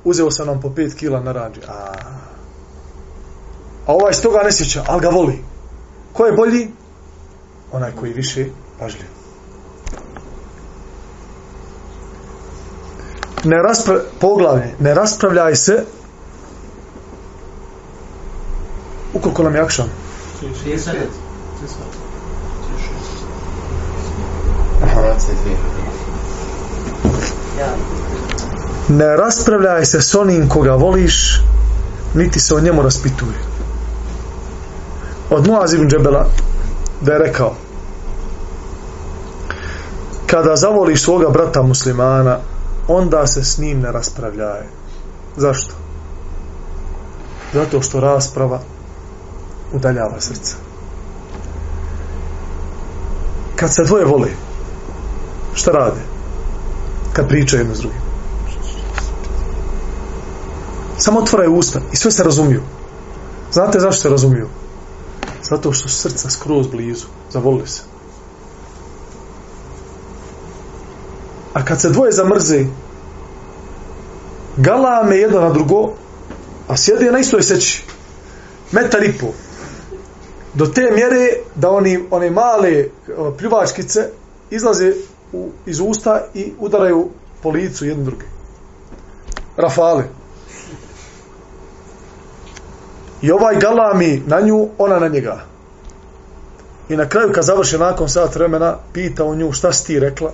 uzeo 0.03 0.31
sam 0.31 0.47
nam 0.47 0.61
po 0.61 0.69
5 0.69 0.95
kila 0.95 1.19
na 1.19 1.31
ranđe. 1.31 1.61
A, 1.67 1.93
a 3.85 3.93
ovaj 3.93 4.13
s 4.13 4.21
toga 4.21 4.41
ne 4.43 4.51
sjeća, 4.51 4.83
ali 4.87 5.01
ga 5.01 5.09
voli. 5.09 5.43
Ko 6.13 6.25
je 6.25 6.31
bolji? 6.31 6.67
Onaj 7.71 7.91
koji 7.91 8.13
više 8.13 8.45
pažljiv. 8.79 9.07
Ne 13.43 13.57
raspra 13.57 13.99
poglavlje, 14.19 14.73
ne 14.79 14.93
raspravljaj 14.93 15.55
se 15.55 15.85
ukoliko 19.13 19.43
nam 19.43 19.55
je 19.55 19.61
akšan. 19.61 19.89
Aha, 24.83 25.01
ne 28.89 29.17
raspravljaj 29.17 29.85
se 29.85 30.01
s 30.01 30.15
onim 30.15 30.49
koga 30.49 30.75
voliš 30.75 31.41
niti 32.13 32.39
se 32.39 32.55
o 32.55 32.59
njemu 32.59 32.81
raspituje 32.81 33.39
od 35.29 35.47
Muaz 35.47 35.73
ibn 35.73 35.89
Džebela 35.89 36.25
da 37.01 37.13
je 37.13 37.19
rekao 37.19 37.53
kada 40.27 40.55
zavoliš 40.55 41.03
svoga 41.03 41.29
brata 41.29 41.61
muslimana 41.61 42.37
onda 42.87 43.27
se 43.27 43.43
s 43.43 43.57
njim 43.57 43.81
ne 43.81 43.91
raspravljaj 43.91 44.61
zašto? 45.37 45.73
zato 47.53 47.81
što 47.81 47.99
rasprava 47.99 48.59
udaljava 49.73 50.21
srce 50.21 50.55
kad 53.61 53.73
se 53.73 53.83
dvoje 53.83 54.05
vole, 54.05 54.27
šta 55.53 55.71
rade? 55.71 56.10
Kad 57.13 57.27
pričaju 57.27 57.61
jedno 57.61 57.75
s 57.75 57.79
drugim. 57.79 58.01
Samo 60.97 61.19
otvoraju 61.19 61.55
usta 61.55 61.81
i 61.93 61.95
sve 61.95 62.11
se 62.11 62.23
razumiju. 62.23 62.61
Znate 63.51 63.79
zašto 63.79 64.01
se 64.01 64.09
razumiju? 64.09 64.47
Zato 65.43 65.73
što 65.73 65.89
su 65.89 65.97
srca 65.97 66.29
skroz 66.29 66.67
blizu. 66.67 67.05
Zavolili 67.31 67.67
se. 67.67 67.81
A 71.53 71.65
kad 71.65 71.81
se 71.81 71.89
dvoje 71.89 72.11
zamrze, 72.11 72.65
galame 74.57 75.17
jedno 75.17 75.41
na 75.41 75.49
drugo, 75.49 75.93
a 76.67 76.77
sjede 76.77 77.11
na 77.11 77.19
istoj 77.19 77.43
seći. 77.43 77.83
Metar 78.71 79.03
i 79.03 79.17
pol. 79.17 79.31
Do 80.53 80.65
te 80.65 80.91
mjere 80.91 81.29
da 81.55 81.69
oni, 81.69 82.05
one 82.11 82.29
male 82.29 82.85
pljuvačkice 83.37 84.09
izlaze 84.49 84.93
u, 85.33 85.49
iz 85.65 85.79
usta 85.79 86.21
i 86.33 86.53
udaraju 86.59 87.09
po 87.43 87.49
licu 87.49 87.85
jedne 87.85 88.03
druge. 88.03 88.25
Rafale. 89.57 90.03
I 93.21 93.31
ovaj 93.31 93.55
galami 93.59 94.23
na 94.27 94.39
nju, 94.41 94.69
ona 94.77 94.99
na 94.99 95.07
njega. 95.07 95.39
I 96.89 96.95
na 96.95 97.09
kraju 97.09 97.31
kad 97.33 97.43
završe 97.43 97.77
nakon 97.77 98.09
sat 98.09 98.35
vremena, 98.35 98.77
pita 98.93 99.23
u 99.23 99.35
nju 99.35 99.51
šta 99.51 99.73
si 99.73 99.85
ti 99.85 99.99
rekla. 99.99 100.31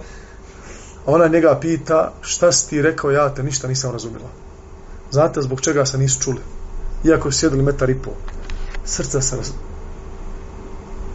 A 1.05 1.11
ona 1.11 1.27
njega 1.27 1.57
pita 1.61 2.13
šta 2.21 2.51
si 2.51 2.69
ti 2.69 2.81
rekao, 2.81 3.11
ja 3.11 3.33
te 3.33 3.43
ništa 3.43 3.67
nisam 3.67 3.91
razumila. 3.91 4.29
Znate 5.11 5.41
zbog 5.41 5.61
čega 5.61 5.85
se 5.85 5.97
nisu 5.97 6.21
čuli. 6.21 6.41
Iako 7.03 7.31
su 7.31 7.39
sjedili 7.39 7.63
metar 7.63 7.89
i 7.89 7.95
pol. 7.95 8.13
Srca 8.85 9.21
se 9.21 9.35
raz... 9.35 9.51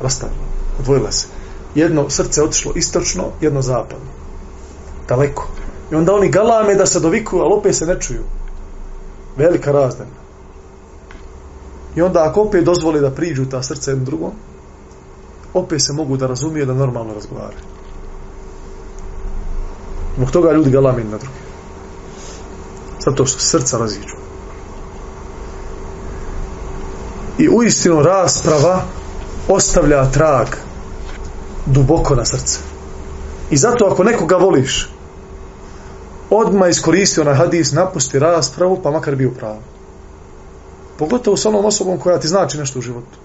rastavila. 0.00 0.44
Odvojila 0.80 1.12
se 1.12 1.41
jedno 1.74 2.10
srce 2.10 2.42
otišlo 2.42 2.72
istočno, 2.76 3.24
jedno 3.40 3.62
zapadno. 3.62 4.10
Daleko. 5.08 5.48
I 5.92 5.94
onda 5.94 6.14
oni 6.14 6.28
galame 6.28 6.74
da 6.74 6.86
se 6.86 7.00
dovikuju, 7.00 7.42
ali 7.42 7.54
opet 7.54 7.76
se 7.76 7.86
ne 7.86 8.00
čuju. 8.00 8.22
Velika 9.36 9.72
razdana. 9.72 10.22
I 11.96 12.02
onda 12.02 12.24
ako 12.24 12.42
opet 12.42 12.64
dozvoli 12.64 13.00
da 13.00 13.10
priđu 13.10 13.44
ta 13.44 13.62
srce 13.62 13.90
jednom 13.90 14.04
drugom, 14.04 14.30
opet 15.54 15.82
se 15.82 15.92
mogu 15.92 16.16
da 16.16 16.26
razumije 16.26 16.66
da 16.66 16.74
normalno 16.74 17.14
razgovaraju. 17.14 17.58
Zbog 20.16 20.30
toga 20.30 20.52
ljudi 20.52 20.70
galame 20.70 21.04
na 21.04 21.18
druge. 21.18 21.38
Zato 23.04 23.26
što 23.26 23.40
srca 23.40 23.78
raziđu. 23.78 24.16
I 27.38 27.48
u 27.48 27.62
istinu 27.62 28.02
rasprava 28.02 28.82
ostavlja 29.48 30.10
trag 30.10 30.46
duboko 31.66 32.14
na 32.14 32.24
srce. 32.24 32.58
I 33.50 33.56
zato 33.56 33.86
ako 33.86 34.04
nekoga 34.04 34.36
voliš, 34.36 34.88
odmah 36.30 36.70
iskoristi 36.70 37.20
onaj 37.20 37.34
hadis, 37.34 37.72
napusti 37.72 38.18
raspravu, 38.18 38.80
pa 38.82 38.90
makar 38.90 39.16
bio 39.16 39.30
pravo. 39.30 39.58
Pogotovo 40.98 41.36
s 41.36 41.46
onom 41.46 41.64
osobom 41.64 41.98
koja 41.98 42.18
ti 42.18 42.28
znači 42.28 42.58
nešto 42.58 42.78
u 42.78 42.82
životu. 42.82 43.18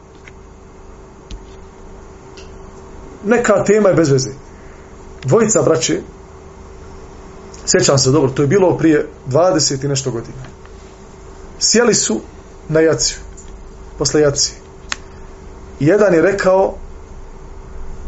Neka 3.25 3.63
tema 3.63 3.89
je 3.89 3.95
bez 3.95 4.09
veze. 4.09 4.31
Dvojica 5.23 5.61
braće, 5.61 6.01
sjećam 7.65 7.97
se 7.97 8.11
dobro, 8.11 8.31
to 8.31 8.41
je 8.41 8.47
bilo 8.47 8.77
prije 8.77 9.07
20 9.29 9.85
i 9.85 9.88
nešto 9.88 10.11
godina. 10.11 10.38
Sjeli 11.59 11.93
su 11.93 12.21
na 12.69 12.79
jaciju, 12.79 13.17
posle 13.97 14.21
jacije. 14.21 14.55
Jedan 15.79 16.13
je 16.13 16.21
rekao, 16.21 16.75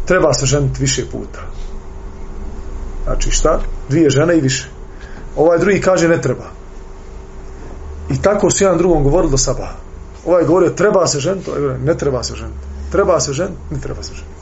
treba 0.09 0.33
se 0.33 0.45
ženiti 0.45 0.81
više 0.81 1.05
puta. 1.11 1.39
Znači 3.03 3.31
šta? 3.31 3.59
Dvije 3.89 4.09
žene 4.09 4.37
i 4.37 4.41
više. 4.41 4.69
Ovaj 5.35 5.59
drugi 5.59 5.81
kaže 5.81 6.07
ne 6.07 6.21
treba. 6.21 6.45
I 8.09 8.21
tako 8.21 8.51
su 8.51 8.63
jedan 8.63 8.77
drugom 8.77 9.03
govorili 9.03 9.31
do 9.31 9.37
sabaha. 9.37 9.75
Ovaj 10.25 10.45
govorio 10.45 10.69
treba 10.69 11.07
se 11.07 11.19
ženiti, 11.19 11.49
ovaj 11.49 11.61
govorio 11.61 11.85
ne 11.85 11.97
treba 11.97 12.23
se 12.23 12.35
ženiti. 12.35 12.57
Treba 12.91 13.19
se 13.19 13.33
ženiti, 13.33 13.61
ne 13.71 13.79
treba 13.81 14.03
se 14.03 14.13
ženiti. 14.13 14.39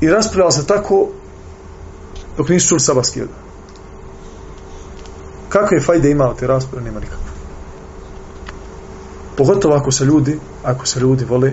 I 0.00 0.10
raspravljala 0.10 0.50
se 0.50 0.66
tako 0.66 1.08
dok 2.36 2.48
nisu 2.48 2.68
čuli 2.68 2.80
sabahski 2.80 3.20
jedan. 3.20 3.34
Kakve 5.48 5.80
fajde 5.80 6.10
imao 6.10 6.34
te 6.34 6.46
rasprave? 6.46 6.84
Nema 6.84 7.00
nikakve. 7.00 7.32
Pogotovo 9.36 9.74
ako 9.74 9.92
se 9.92 10.04
ljudi, 10.04 10.38
ako 10.64 10.86
se 10.86 11.00
ljudi 11.00 11.24
vole, 11.24 11.52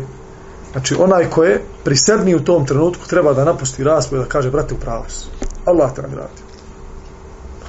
Znači, 0.73 0.95
onaj 0.99 1.29
ko 1.29 1.43
je 1.43 1.61
prisebni 1.83 2.35
u 2.35 2.43
tom 2.43 2.65
trenutku 2.65 3.07
treba 3.07 3.33
da 3.33 3.45
napusti 3.45 3.83
raspravu 3.83 4.23
da 4.23 4.29
kaže, 4.29 4.51
brate, 4.51 4.73
u 4.73 4.77
pravu. 4.77 5.05
Allah 5.65 5.93
te 5.95 6.01
nagradi. 6.01 6.41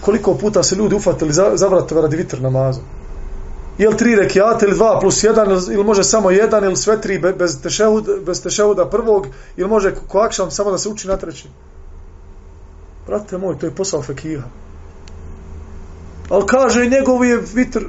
Koliko 0.01 0.35
puta 0.35 0.63
se 0.63 0.77
ljudi 0.77 0.95
ufatili 0.95 1.33
za, 1.33 1.51
za 1.55 1.69
vratove 1.69 2.03
radi 2.03 2.17
vitr 2.17 2.41
namaza? 2.41 2.81
Je 3.79 3.89
li 3.89 3.97
tri 3.97 4.15
rekiate 4.15 4.67
ili 4.67 4.75
dva 4.75 5.01
plus 5.01 5.25
jedan 5.25 5.51
ili 5.51 5.85
može 5.85 6.05
samo 6.05 6.31
jedan 6.31 6.65
ili 6.65 6.77
sve 6.77 7.01
tri 7.01 7.19
bez 7.19 7.63
tešehuda, 7.63 8.13
bez 8.27 8.43
tešehuda 8.43 8.91
prvog 8.91 9.27
ili 9.57 9.69
može 9.69 9.95
ko 10.09 10.19
akšam 10.19 10.51
samo 10.51 10.71
da 10.71 10.79
se 10.79 10.89
uči 10.89 11.09
na 11.09 11.17
treći? 11.17 11.49
Brate 13.07 13.39
moj, 13.39 13.59
to 13.59 13.67
je 13.67 13.75
posao 13.75 14.03
fekiha. 14.03 14.45
Ali 16.31 16.47
kaže, 16.47 16.87
njegov 16.87 17.25
je 17.25 17.43
vitr. 17.55 17.85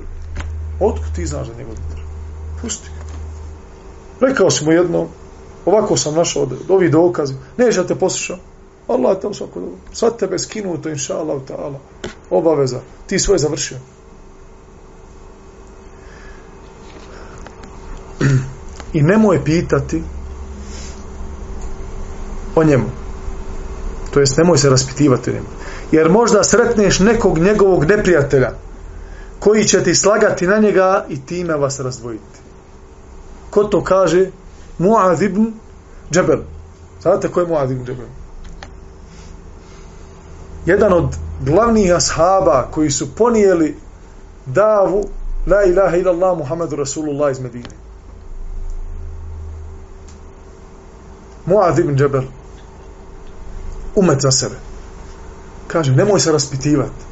Otkud 0.79 1.15
ti 1.15 1.25
znaš 1.25 1.47
da 1.47 1.53
njegov 1.53 1.73
vitr? 1.73 2.01
Pusti. 2.61 2.94
Rekao 4.19 4.51
si 4.51 4.65
mu 4.65 4.71
jedno, 4.71 5.07
ovako 5.65 5.97
sam 5.97 6.15
našao 6.15 6.43
od 6.43 6.53
ovih 6.69 6.91
dokazi, 6.91 7.33
neće 7.57 7.81
da 7.81 7.87
te 7.87 7.95
poslušam. 7.95 8.39
Allah 8.87 9.17
te 9.21 9.33
svako 9.33 9.59
dobro. 9.59 9.75
Sad 9.93 10.17
tebe 10.17 10.39
skinuto, 10.39 10.89
inša 10.89 11.17
Allah, 11.17 11.41
ta'ala. 11.47 11.77
Obaveza. 12.29 12.79
Ti 13.07 13.19
svoje 13.19 13.39
završio. 13.39 13.77
I 18.93 19.01
nemoj 19.01 19.43
pitati 19.43 20.03
o 22.55 22.63
njemu. 22.63 22.85
To 24.13 24.19
jest, 24.19 24.37
nemoj 24.37 24.57
se 24.57 24.69
raspitivati 24.69 25.29
o 25.29 25.33
njemu. 25.33 25.47
Jer 25.91 26.09
možda 26.09 26.43
sretneš 26.43 26.99
nekog 26.99 27.37
njegovog 27.37 27.85
neprijatelja 27.85 28.51
koji 29.39 29.63
će 29.63 29.83
ti 29.83 29.95
slagati 29.95 30.47
na 30.47 30.57
njega 30.57 31.05
i 31.09 31.21
time 31.21 31.55
vas 31.55 31.79
razdvojiti. 31.79 32.34
Ko 33.55 33.63
to 33.63 33.79
kaže? 33.83 34.31
Muaz 34.77 35.21
ibn 35.21 35.53
Džebel. 36.11 36.43
Znate 37.01 37.31
ko 37.31 37.39
je 37.39 37.47
Muaz 37.47 37.71
ibn 37.71 37.85
Džebel? 37.85 38.07
Jedan 40.65 40.93
od 40.93 41.15
glavnih 41.41 41.95
ashaba 41.95 42.67
koji 42.71 42.91
su 42.91 43.15
ponijeli 43.15 43.77
davu 44.45 45.05
La 45.47 45.63
ilaha 45.63 45.97
illallah 45.97 46.37
Muhammedu 46.37 46.75
Rasulullah 46.75 47.31
iz 47.31 47.39
Medine. 47.39 47.69
Mu'ad 51.45 51.79
ibn 51.79 51.95
Džebel. 51.95 52.23
Umet 53.95 54.21
za 54.21 54.31
sebe. 54.31 54.55
Kaže, 55.67 55.95
nemoj 55.95 56.19
se 56.19 56.31
raspitivati. 56.31 57.05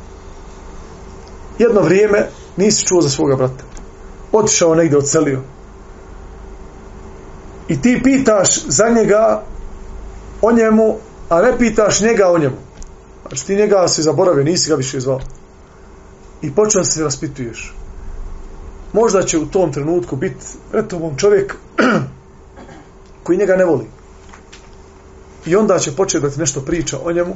Jedno 1.59 1.81
vrijeme 1.81 2.29
nisi 2.57 2.85
čuo 2.85 3.01
za 3.01 3.09
svoga 3.09 3.35
brata. 3.35 3.63
Otišao 4.31 4.75
negdje, 4.75 4.97
ocelio 4.97 5.41
i 7.67 7.81
ti 7.81 8.01
pitaš 8.03 8.65
za 8.67 8.89
njega 8.89 9.43
o 10.41 10.51
njemu, 10.51 10.97
a 11.29 11.41
ne 11.41 11.57
pitaš 11.57 12.01
njega 12.01 12.31
o 12.31 12.37
njemu. 12.37 12.55
Znači 13.27 13.45
ti 13.45 13.55
njega 13.55 13.87
si 13.87 14.03
zaboravio, 14.03 14.43
nisi 14.43 14.69
ga 14.69 14.75
više 14.75 14.99
zvao. 14.99 15.19
I 16.41 16.55
počeo 16.55 16.83
se 16.83 17.03
raspituješ. 17.03 17.75
Možda 18.93 19.23
će 19.23 19.37
u 19.37 19.45
tom 19.45 19.73
trenutku 19.73 20.15
biti 20.15 20.45
retovom 20.73 21.17
čovjek 21.17 21.55
koji 23.23 23.37
njega 23.37 23.55
ne 23.55 23.65
voli. 23.65 23.85
I 25.45 25.55
onda 25.55 25.79
će 25.79 25.95
početi 25.95 26.21
da 26.21 26.29
ti 26.29 26.39
nešto 26.39 26.61
priča 26.61 26.97
o 27.03 27.11
njemu, 27.11 27.35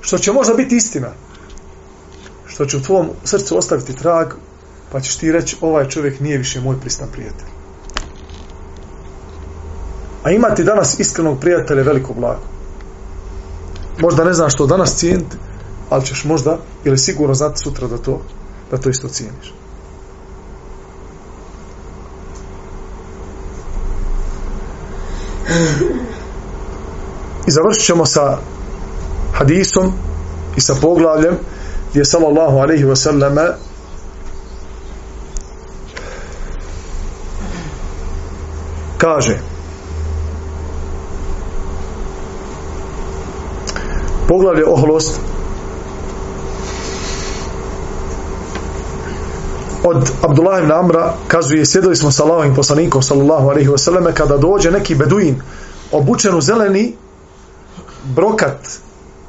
što 0.00 0.18
će 0.18 0.32
možda 0.32 0.54
biti 0.54 0.76
istina. 0.76 1.12
Što 2.46 2.66
će 2.66 2.76
u 2.76 2.82
tvom 2.82 3.10
srcu 3.24 3.58
ostaviti 3.58 3.96
trag, 3.96 4.32
pa 4.92 5.00
ćeš 5.00 5.16
ti 5.16 5.32
reći, 5.32 5.56
ovaj 5.60 5.88
čovjek 5.88 6.20
nije 6.20 6.38
više 6.38 6.60
moj 6.60 6.80
pristan 6.80 7.08
prijatelj. 7.12 7.51
A 10.22 10.30
imati 10.30 10.64
danas 10.64 11.00
iskrenog 11.00 11.40
prijatelja 11.40 11.82
veliko 11.82 12.14
blago. 12.14 12.42
Možda 13.98 14.24
ne 14.24 14.32
znaš 14.32 14.54
što 14.54 14.66
danas 14.66 14.96
cijeniti, 14.96 15.36
ali 15.90 16.06
ćeš 16.06 16.24
možda 16.24 16.58
ili 16.84 16.98
sigurno 16.98 17.34
znati 17.34 17.62
sutra 17.64 17.88
da 17.88 17.98
to, 17.98 18.20
da 18.70 18.76
to 18.78 18.90
isto 18.90 19.08
cijeniš. 19.08 19.54
I 27.46 27.50
završit 27.50 27.84
ćemo 27.86 28.06
sa 28.06 28.38
hadisom 29.32 29.92
i 30.56 30.60
sa 30.60 30.74
poglavljem 30.80 31.38
gdje 31.90 32.04
sallallahu 32.04 32.56
alaihi 32.56 32.84
wa 32.84 32.96
sallame 32.96 33.48
kaže 38.98 39.51
poglavlje 44.32 44.64
oholost. 44.66 45.20
Od 49.84 50.10
Abdullah 50.22 50.62
ibn 50.62 50.72
Amra 50.72 51.14
kazuje 51.28 51.66
sjedili 51.66 51.96
smo 51.96 52.10
sa 52.10 52.24
Allahovim 52.24 52.54
poslanikom 52.54 53.02
sallallahu 53.02 53.48
alejhi 53.48 53.68
wa 53.68 53.78
selleme 53.78 54.14
kada 54.14 54.36
dođe 54.36 54.70
neki 54.70 54.94
beduin 54.94 55.42
obučen 55.92 56.34
u 56.34 56.40
zeleni 56.40 56.96
brokat 58.04 58.80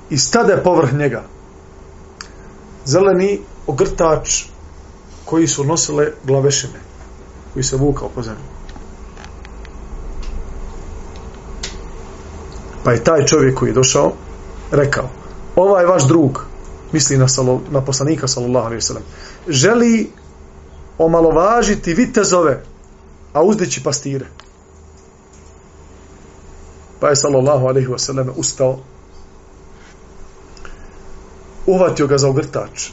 i 0.09 0.17
stade 0.17 0.57
povrh 0.63 0.93
njega. 0.93 1.23
Zeleni 2.85 3.41
ogrtač 3.67 4.43
koji 5.25 5.47
su 5.47 5.63
nosile 5.63 6.11
glavešine 6.23 6.79
koji 7.53 7.63
se 7.63 7.75
vukao 7.75 8.09
po 8.15 8.21
zemlji. 8.21 8.43
Pa 12.83 12.91
je 12.91 13.03
taj 13.03 13.25
čovjek 13.25 13.59
koji 13.59 13.69
je 13.69 13.73
došao 13.73 14.13
rekao, 14.73 15.09
ovaj 15.55 15.85
vaš 15.85 16.07
drug, 16.07 16.45
misli 16.91 17.17
na, 17.17 17.27
salo, 17.27 17.61
na 17.71 17.81
poslanika 17.81 18.27
sallallahu 18.27 18.65
alaihi 18.65 18.81
sallam, 18.81 19.03
želi 19.47 20.11
omalovažiti 20.97 21.93
vitezove, 21.93 22.63
a 23.33 23.43
uzdići 23.43 23.83
pastire. 23.83 24.25
Pa 26.99 27.09
je 27.09 27.15
sallallahu 27.15 27.67
alaihi 27.67 27.87
wasallam 27.87 28.29
ustao, 28.35 28.79
uvatio 31.65 32.07
ga 32.07 32.17
za 32.17 32.29
ogrtač 32.29 32.89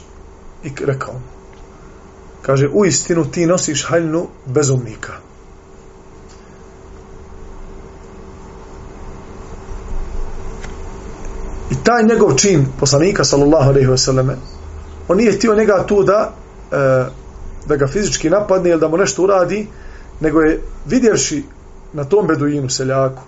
i 0.63 0.71
rekao 0.85 1.13
kaže, 2.41 2.69
u 2.73 2.85
istinu 2.85 3.31
ti 3.31 3.45
nosiš 3.45 3.85
haljnu 3.87 4.27
bezumnika. 4.45 5.13
I 11.71 11.75
taj 11.83 12.03
njegov 12.03 12.35
čin 12.35 12.65
poslanika 12.79 13.23
sallallahu 13.23 13.69
alejhi 13.69 13.87
ve 13.87 13.97
selleme 13.97 14.35
on 15.07 15.17
nije 15.17 15.31
htio 15.31 15.55
njega 15.55 15.85
tu 15.87 16.03
da 16.03 16.33
e, 16.71 17.05
da 17.65 17.75
ga 17.75 17.87
fizički 17.87 18.29
napadne 18.29 18.69
ili 18.69 18.79
da 18.79 18.87
mu 18.87 18.97
nešto 18.97 19.23
uradi, 19.23 19.67
nego 20.19 20.41
je 20.41 20.61
vidjevši 20.85 21.43
na 21.93 22.03
tom 22.03 22.27
beduinu 22.27 22.69
seljaku 22.69 23.21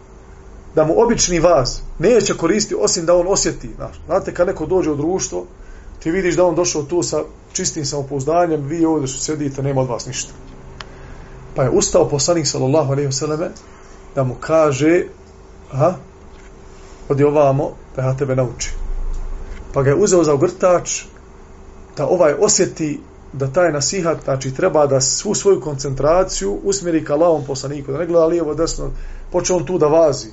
da 0.75 0.83
mu 0.83 0.93
obični 1.01 1.39
vaz 1.39 1.79
neće 1.99 2.33
koristiti 2.33 2.75
osim 2.79 3.05
da 3.05 3.15
on 3.15 3.27
osjeti. 3.27 3.69
Znaš, 3.75 4.01
znate, 4.05 4.33
kad 4.33 4.47
neko 4.47 4.65
dođe 4.65 4.91
u 4.91 4.95
društvo, 4.95 5.45
ti 5.99 6.11
vidiš 6.11 6.35
da 6.35 6.45
on 6.45 6.55
došao 6.55 6.83
tu 6.83 7.03
sa 7.03 7.23
čistim 7.53 7.85
samopouzdanjem, 7.85 8.61
vi 8.61 8.85
ovdje 8.85 9.07
što 9.07 9.23
sjedite, 9.23 9.63
nema 9.63 9.81
od 9.81 9.87
vas 9.87 10.05
ništa. 10.05 10.33
Pa 11.55 11.63
je 11.63 11.69
ustao 11.69 12.09
poslanik 12.09 12.47
sallallahu 12.47 12.91
alejhi 12.91 13.07
ve 13.07 13.11
selleme 13.11 13.49
da 14.15 14.23
mu 14.23 14.35
kaže 14.39 15.03
aha, 15.71 15.93
odi 17.09 17.23
ovamo 17.23 17.71
da 17.95 18.01
ja 18.01 18.17
tebe 18.17 18.35
nauči. 18.35 18.73
Pa 19.73 19.83
ga 19.83 19.89
je 19.89 19.95
uzeo 19.95 20.23
za 20.23 20.33
ogrtač 20.33 21.03
da 21.97 22.07
ovaj 22.07 22.33
osjeti 22.39 22.99
da 23.33 23.47
taj 23.47 23.71
nasihat, 23.71 24.23
znači 24.23 24.53
treba 24.53 24.87
da 24.87 25.01
svu 25.01 25.35
svoju 25.35 25.61
koncentraciju 25.61 26.59
usmjeri 26.63 27.05
ka 27.05 27.15
lavom 27.15 27.45
poslaniku, 27.45 27.91
da 27.91 27.97
ne 27.97 28.05
gleda 28.05 28.25
lijevo, 28.25 28.53
desno, 28.53 28.91
poče 29.31 29.53
on 29.53 29.65
tu 29.65 29.77
da 29.77 29.87
vazi. 29.87 30.27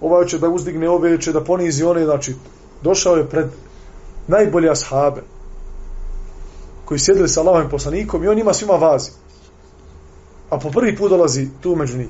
Ovaj 0.00 0.26
će 0.26 0.38
da 0.38 0.48
uzdigne 0.48 0.88
ovaj 0.88 1.10
ove, 1.10 1.20
će 1.20 1.32
da 1.32 1.44
ponizi 1.44 1.84
one, 1.84 2.04
znači 2.04 2.34
došao 2.82 3.16
je 3.16 3.28
pred 3.28 3.46
najbolje 4.26 4.70
ashabe 4.70 5.22
koji 6.84 6.98
sjedili 6.98 7.28
sa 7.28 7.42
lavom 7.42 7.68
poslanikom 7.70 8.24
i 8.24 8.28
on 8.28 8.38
ima 8.38 8.54
svima 8.54 8.72
vazi. 8.72 9.10
A 10.50 10.58
po 10.58 10.70
prvi 10.70 10.96
put 10.96 11.10
dolazi 11.10 11.48
tu 11.60 11.76
među 11.76 11.98
njih. 11.98 12.08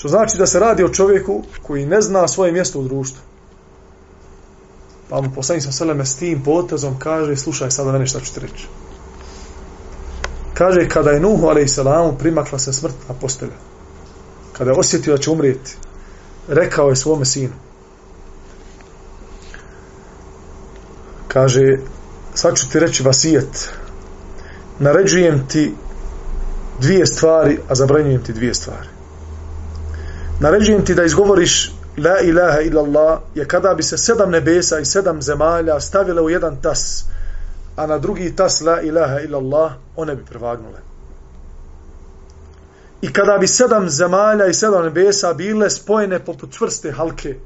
Što 0.00 0.08
znači 0.08 0.38
da 0.38 0.46
se 0.46 0.58
radi 0.58 0.84
o 0.84 0.88
čovjeku 0.88 1.42
koji 1.62 1.86
ne 1.86 2.00
zna 2.00 2.28
svoje 2.28 2.52
mjesto 2.52 2.80
u 2.80 2.82
društvu. 2.82 3.20
Pa 5.08 5.20
mu 5.20 5.30
poslanik 5.34 5.64
sa 5.64 5.72
seleme 5.72 6.06
s 6.06 6.16
tim 6.16 6.42
potezom 6.42 6.98
kaže, 6.98 7.36
slušaj 7.36 7.70
sada 7.70 7.92
mene 7.92 8.06
šta 8.06 8.20
ću 8.20 8.34
ti 8.34 8.40
reći. 8.40 8.66
Kaže, 10.54 10.88
kada 10.88 11.10
je 11.10 11.20
Nuhu, 11.20 11.48
a.s. 11.48 11.78
primakla 12.18 12.58
se 12.58 12.72
smrt 12.72 12.94
na 13.08 13.14
postelja. 13.14 13.58
Kada 14.52 14.70
je 14.70 14.78
osjetio 14.78 15.16
da 15.16 15.22
će 15.22 15.30
umrijeti, 15.30 15.76
rekao 16.48 16.88
je 16.88 16.96
svome 16.96 17.24
sinu. 17.24 17.54
Kaže, 21.28 21.78
sad 22.34 22.56
ću 22.56 22.70
ti 22.70 22.80
reći 22.80 23.02
vasijet. 23.02 23.72
Naređujem 24.78 25.46
ti 25.48 25.74
dvije 26.78 27.06
stvari, 27.06 27.58
a 27.68 27.74
zabranjujem 27.74 28.24
ti 28.24 28.32
dvije 28.32 28.54
stvari 28.54 28.99
naređujem 30.40 30.84
ti 30.84 30.94
da 30.94 31.04
izgovoriš 31.04 31.72
la 31.96 32.20
ilaha 32.20 32.60
illallah 32.60 33.18
je 33.34 33.48
kada 33.48 33.74
bi 33.74 33.82
se 33.82 33.98
sedam 33.98 34.30
nebesa 34.30 34.78
i 34.78 34.84
sedam 34.84 35.22
zemalja 35.22 35.80
stavile 35.80 36.22
u 36.22 36.30
jedan 36.30 36.56
tas 36.62 37.04
a 37.76 37.86
na 37.86 37.98
drugi 37.98 38.36
tas 38.36 38.60
la 38.60 38.80
ilaha 38.80 39.20
illallah 39.20 39.72
one 39.96 40.16
bi 40.16 40.24
prevagnule. 40.24 40.78
I 43.02 43.12
kada 43.12 43.38
bi 43.38 43.48
sedam 43.48 43.88
zemalja 43.88 44.46
i 44.46 44.54
sedam 44.54 44.84
nebesa 44.84 45.32
bile 45.34 45.70
spojene 45.70 46.18
poput 46.18 46.52
čvrste 46.52 46.92
halke 46.92 47.36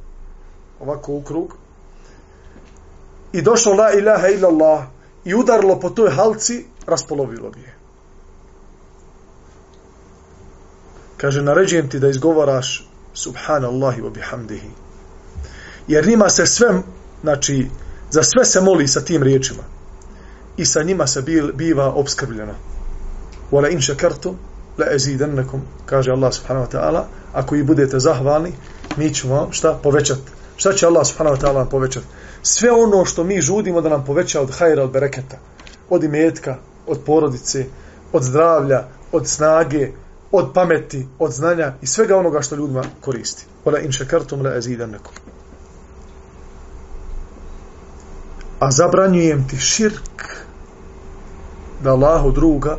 ovako 0.81 1.13
u 1.13 1.23
krug 1.23 1.57
i 3.33 3.43
došlo 3.43 3.75
la 3.75 3.93
ilaha 3.93 4.29
illallah 4.29 4.85
i 5.25 5.35
udarilo 5.35 5.81
po 5.81 5.91
toj 5.91 6.11
halci 6.11 6.67
raspolovilo 6.87 7.51
bi 7.51 7.61
je. 7.61 7.74
Kaže 11.25 11.43
naređujem 11.43 11.89
ti 11.89 11.99
da 11.99 12.09
izgovaraš 12.09 12.89
subhanallahi 13.15 14.03
wa 14.03 14.11
bihamdihi. 14.13 14.69
Jer 15.89 16.07
njima 16.07 16.29
se 16.29 16.47
sve 16.47 16.69
znači 17.23 17.67
za 18.11 18.23
sve 18.23 18.45
se 18.45 18.61
moli 18.61 18.89
sa 18.89 19.01
tim 19.01 19.23
riječima. 19.23 19.63
I 20.57 20.65
sa 20.65 20.83
njima 20.83 21.07
se 21.07 21.23
bil, 21.23 21.53
biva 21.53 21.93
obskrbljeno. 21.93 22.53
Wala 23.53 23.73
in 23.73 23.81
shakartum 23.83 24.37
la 24.79 24.87
azidannakum 24.95 25.63
kaže 25.87 26.11
Allah 26.11 26.35
subhanahu 26.35 26.67
wa 26.67 26.77
ta'ala. 26.77 27.03
Ako 27.33 27.57
i 27.57 27.63
budete 27.63 27.99
zahvalni 27.99 28.53
mi 28.97 29.15
ćemo 29.15 29.35
vam 29.35 29.53
šta? 29.53 29.79
Povećati 29.83 30.31
šta 30.57 30.73
će 30.73 30.87
Allah 30.87 31.07
subhanahu 31.07 31.37
wa 31.37 31.47
ta'ala 31.47 31.65
povećati 31.71 32.07
sve 32.43 32.71
ono 32.71 33.05
što 33.05 33.25
mi 33.25 33.41
žudimo 33.41 33.81
da 33.81 33.89
nam 33.89 34.05
poveća 34.05 34.41
od 34.41 34.51
hajra, 34.51 34.85
od 34.85 34.91
bereketa 34.91 35.37
od 35.91 36.05
imetka, 36.05 36.57
od 36.87 37.01
porodice 37.07 37.67
od 38.13 38.23
zdravlja, 38.23 38.85
od 39.13 39.29
snage 39.29 39.91
od 40.37 40.51
pameti, 40.55 41.07
od 41.19 41.33
znanja 41.33 41.73
i 41.83 41.87
svega 41.87 42.17
onoga 42.17 42.43
što 42.43 42.57
ljudima 42.57 42.83
koristi. 43.01 43.47
Ola 43.65 43.79
in 43.79 43.93
šekartum 43.93 44.43
la 44.43 44.51
azidan 44.51 44.91
nekom. 44.91 45.13
A 48.59 48.71
zabranjujem 48.71 49.49
ti 49.49 49.57
širk 49.57 50.23
da 51.83 51.91
Allahu 51.91 52.33
druga 52.33 52.79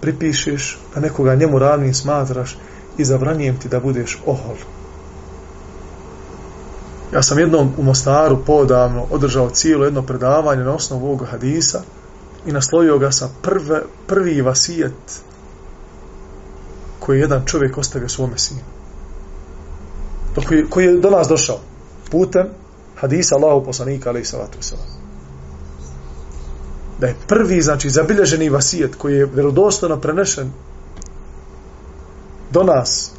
pripišeš, 0.00 0.78
da 0.94 1.00
nekoga 1.00 1.34
njemu 1.34 1.58
ravnim 1.58 1.94
smatraš 1.94 2.58
i 2.98 3.04
zabranjujem 3.04 3.58
ti 3.58 3.68
da 3.68 3.80
budeš 3.80 4.18
ohol. 4.26 4.56
Ja 7.12 7.22
sam 7.22 7.38
jednom 7.38 7.72
u 7.78 7.82
Mostaru 7.82 8.44
podavno 8.46 9.06
održao 9.10 9.50
cijelo 9.50 9.84
jedno 9.84 10.02
predavanje 10.02 10.64
na 10.64 10.74
osnovu 10.74 11.06
ovog 11.06 11.26
hadisa 11.30 11.82
i 12.46 12.52
naslovio 12.52 12.98
ga 12.98 13.12
sa 13.12 13.28
prve, 13.42 13.82
prvi 14.06 14.40
vasijet 14.40 15.25
koji 17.06 17.18
je 17.18 17.20
jedan 17.20 17.44
čovjek 17.44 17.78
ostavio 17.78 18.08
svome 18.08 18.38
sinu. 18.38 18.60
Pa 20.34 20.42
koji, 20.42 20.66
koji 20.70 20.84
je 20.84 20.96
do 21.00 21.10
nas 21.10 21.28
došao 21.28 21.60
putem 22.10 22.46
hadisa 22.96 23.34
Allahu 23.34 23.64
poslanika 23.64 24.10
alaih 24.10 24.28
salatu 24.28 24.58
wasalam. 24.58 24.90
Da 27.00 27.06
je 27.06 27.16
prvi, 27.26 27.62
znači, 27.62 27.90
zabilježeni 27.90 28.48
vasijet 28.48 28.94
koji 28.94 29.14
je 29.14 29.28
vjerodostojno 29.34 30.00
prenešen 30.00 30.52
do 32.52 32.62
nas 32.62 33.10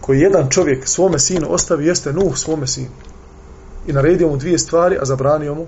koji 0.00 0.20
jedan 0.20 0.48
čovjek 0.50 0.88
svome 0.88 1.18
sinu 1.18 1.46
ostavi 1.50 1.86
jeste 1.86 2.12
Nuh 2.12 2.36
svome 2.36 2.66
sinu. 2.66 2.90
I 3.86 3.92
naredio 3.92 4.28
mu 4.28 4.36
dvije 4.36 4.58
stvari, 4.58 4.98
a 5.00 5.04
zabranio 5.04 5.54
mu 5.54 5.66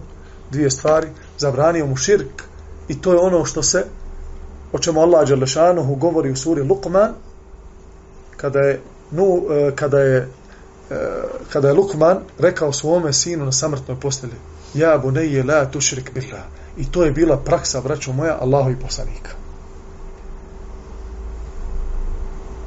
dvije 0.51 0.70
stvari. 0.70 1.09
Zabranio 1.39 1.87
mu 1.87 1.97
širk 1.97 2.43
i 2.89 3.01
to 3.01 3.12
je 3.12 3.18
ono 3.18 3.45
što 3.45 3.62
se 3.62 3.85
o 4.75 4.79
čemu 4.79 5.01
Allah 5.01 5.29
Đelešanuhu 5.29 5.95
govori 5.95 6.31
u 6.31 6.37
suri 6.37 6.62
Luqman 6.62 7.12
kada 8.37 8.59
je 8.59 8.81
nu, 9.11 9.43
e, 9.51 9.70
kada 9.77 9.99
je 9.99 10.29
e, 10.91 10.97
kada 11.53 11.68
je 11.68 11.75
Luqman 11.75 12.16
rekao 12.39 12.72
svome 12.72 13.12
sinu 13.12 13.45
na 13.45 13.53
samrtnoj 13.53 14.01
postelji 14.01 14.35
ja 14.75 14.99
buneje 14.99 15.43
la 15.43 15.64
tušrik 15.70 16.11
billah. 16.14 16.43
I 16.77 16.91
to 16.91 17.05
je 17.05 17.12
bila 17.12 17.37
praksa 17.37 17.81
braćo 17.81 18.12
moja 18.12 18.39
Allahu 18.41 18.70
i 18.70 18.81
poslanika. 18.81 19.31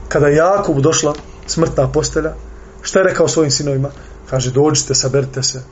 Kada 0.07 0.27
je 0.27 0.35
Jakub 0.35 0.79
došla 0.79 1.13
smrtna 1.47 1.91
postelja 1.91 2.33
šta 2.81 2.99
je 2.99 3.05
rekao 3.05 3.27
svojim 3.27 3.51
sinovima? 3.51 3.89
Kaže 4.29 4.51
dođite 4.51 4.95
saberite 4.95 5.43
se. 5.43 5.63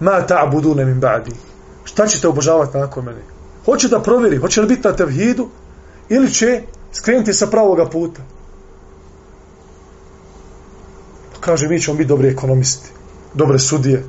Ma 0.00 0.26
ta'budune 0.26 0.84
min 0.84 1.00
ba'di. 1.00 1.32
Šta 1.84 2.06
ćete 2.06 2.28
obožavati 2.28 2.78
nakon 2.78 3.04
mene? 3.04 3.22
Hoće 3.64 3.88
da 3.88 4.02
provjeri 4.02 4.36
hoće 4.36 4.60
li 4.60 4.66
biti 4.66 4.88
na 4.88 4.96
tevhidu? 4.96 5.48
Ili 6.08 6.32
će 6.32 6.62
skrenuti 6.92 7.32
sa 7.32 7.46
pravoga 7.46 7.86
puta. 7.86 8.22
Pa 11.32 11.40
kaže, 11.40 11.68
mi 11.68 11.80
ćemo 11.80 11.96
biti 11.96 12.08
dobri 12.08 12.28
ekonomisti, 12.28 12.90
dobre 13.34 13.58
sudije, 13.58 14.04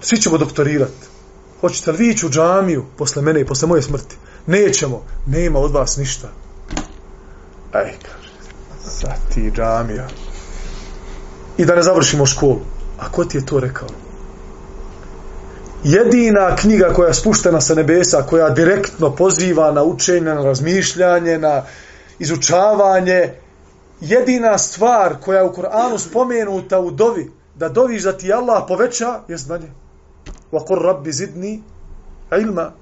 svi 0.00 0.16
ćemo 0.16 0.38
doktorirati. 0.38 1.12
Hoćete 1.60 1.92
li 1.92 1.98
vi 1.98 2.08
ići 2.10 2.26
u 2.26 2.30
džamiju 2.30 2.84
posle 2.96 3.22
mene 3.22 3.40
i 3.40 3.46
posle 3.46 3.68
moje 3.68 3.82
smrti? 3.82 4.16
Nećemo, 4.46 5.02
nema 5.26 5.58
od 5.58 5.72
vas 5.72 5.96
ništa. 5.96 6.28
Ej, 7.74 7.92
kaže, 8.02 8.30
sad 8.84 9.34
ti 9.34 9.52
džamija. 9.54 10.08
I 11.58 11.64
da 11.64 11.74
ne 11.74 11.82
završimo 11.82 12.26
školu. 12.26 12.60
A 12.98 13.08
ko 13.08 13.24
ti 13.24 13.36
je 13.36 13.46
to 13.46 13.60
rekao? 13.60 13.88
Jedina 15.84 16.56
knjiga 16.56 16.92
koja 16.94 17.08
je 17.08 17.14
spuštena 17.14 17.60
sa 17.60 17.74
nebesa, 17.74 18.22
koja 18.22 18.50
direktno 18.50 19.16
poziva 19.16 19.72
na 19.72 19.82
učenje, 19.82 20.34
na 20.34 20.44
razmišljanje, 20.44 21.38
na 21.38 21.62
izučavanje, 22.18 23.34
jedina 24.00 24.58
stvar 24.58 25.16
koja 25.20 25.38
je 25.38 25.44
u 25.44 25.52
Koranu 25.52 25.98
spomenuta 25.98 26.80
u 26.80 26.90
dovi, 26.90 27.30
da 27.54 27.68
doviš 27.68 28.02
da 28.02 28.12
ti 28.12 28.32
Allah 28.32 28.64
poveća, 28.68 29.20
je 29.28 29.36
znanje. 29.36 29.70
Vakor 30.52 30.82
rabbi 30.82 31.12
zidni 31.12 31.62
ilma, 32.40 32.72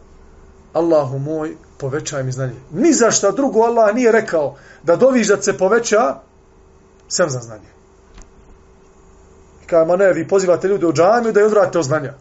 Allahu 0.72 1.18
moj, 1.18 1.56
povećaj 1.78 2.22
mi 2.22 2.32
znanje. 2.32 2.54
Ni 2.72 2.92
za 2.92 3.10
šta 3.10 3.30
drugo 3.30 3.60
Allah 3.60 3.94
nije 3.94 4.12
rekao 4.12 4.56
da 4.82 4.96
doviš 4.96 5.28
da 5.28 5.42
se 5.42 5.58
poveća, 5.58 6.14
sem 7.08 7.30
za 7.30 7.38
znanje. 7.38 7.70
Kaj, 9.66 9.86
ma 9.86 9.96
ne, 9.96 10.12
vi 10.12 10.28
pozivate 10.28 10.68
ljude 10.68 10.86
u 10.86 10.92
džamiju 10.92 11.32
da 11.32 11.40
je 11.40 11.46
odvrate 11.46 11.78
od 11.78 11.84
znanja. 11.84 12.14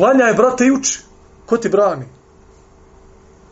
Klanjaj, 0.00 0.34
brate, 0.34 0.64
i 0.64 0.70
uči. 0.72 1.00
Ko 1.46 1.56
ti 1.56 1.68
brani? 1.68 2.06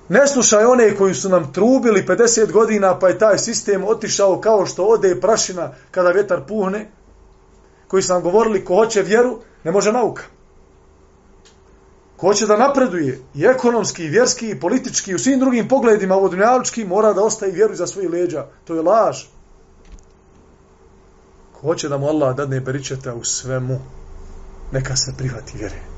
Ne 0.09 0.26
slušaj 0.26 0.64
one 0.64 0.96
koji 0.96 1.14
su 1.14 1.28
nam 1.28 1.53
trubili 1.53 2.05
50 2.09 2.53
godina, 2.53 2.99
pa 2.99 3.09
je 3.09 3.18
taj 3.18 3.38
sistem 3.38 3.84
otišao 3.84 4.40
kao 4.40 4.66
što 4.66 4.84
ode 4.84 5.20
prašina 5.20 5.72
kada 5.90 6.11
vjetar 6.11 6.40
puhne, 6.46 6.90
koji 7.88 8.03
su 8.03 8.12
nam 8.12 8.22
govorili 8.22 8.64
ko 8.64 8.74
hoće 8.74 9.03
vjeru, 9.03 9.38
ne 9.64 9.72
može 9.72 9.92
nauka. 9.92 10.22
Ko 12.16 12.26
hoće 12.26 12.46
da 12.46 12.57
napreduje 12.57 13.20
i 13.34 13.44
ekonomski, 13.44 14.05
i 14.05 14.09
vjerski, 14.09 14.51
i 14.51 14.61
politički, 14.61 15.11
i 15.11 15.14
u 15.14 15.18
svim 15.18 15.40
drugim 15.40 15.68
pogledima 15.68 16.14
vodunjalički, 16.14 16.84
mora 16.84 17.12
da 17.12 17.22
ostaje 17.22 17.53
vjeru 17.53 17.74
za 17.74 17.86
svoje 17.86 18.09
leđa. 18.09 18.46
To 18.64 18.74
je 18.74 18.82
laž. 18.82 19.24
Ko 21.53 21.61
hoće 21.61 21.88
da 21.88 21.99
mu 21.99 22.09
Allah 22.09 22.36
dadne 22.36 22.61
beričeta 22.61 23.14
u 23.14 23.24
svemu, 23.24 23.80
neka 24.72 24.96
se 24.96 25.14
prihvati 25.18 25.59
vjere 25.59 25.97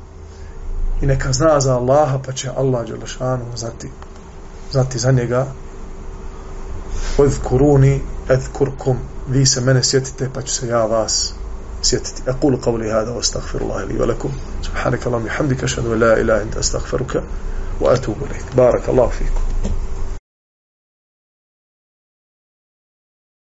i 1.03 1.07
neka 1.07 1.32
zna 1.32 1.61
za 1.61 1.76
Allaha 1.76 2.18
pa 2.26 2.32
će 2.32 2.51
Allah 2.57 2.86
Đelešanu 2.86 3.44
znati, 3.57 3.90
zati 4.72 4.98
za 4.98 5.12
njega. 5.12 5.46
Od 7.18 7.38
kuruni 7.44 8.01
ed 8.28 8.40
kurkum 8.53 8.96
vi 9.28 9.46
se 9.46 9.61
mene 9.61 9.82
sjetite 9.82 10.30
pa 10.34 10.42
ću 10.42 10.55
se 10.55 10.68
ja 10.68 10.84
vas 10.84 11.34
sjetiti. 11.82 12.22
Aqulu 12.26 12.59
qavli 12.59 12.90
hada 12.92 13.11
wa 13.11 13.18
astaghfirullah 13.18 13.88
li 13.88 13.98
wa 13.98 14.07
lakum. 14.07 14.30
Subhanaka 14.62 15.09
Allahumma 15.09 15.32
hamdika 15.32 15.64
ashhadu 15.64 15.92
an 15.92 16.01
la 16.01 16.18
ilaha 16.18 16.42
illa 16.42 16.61
astaghfiruka 16.61 17.20
wa 17.80 17.92
atubu 17.92 18.26
ilayk. 18.26 18.55
Barakallahu 18.57 19.11
fikum. 19.11 19.42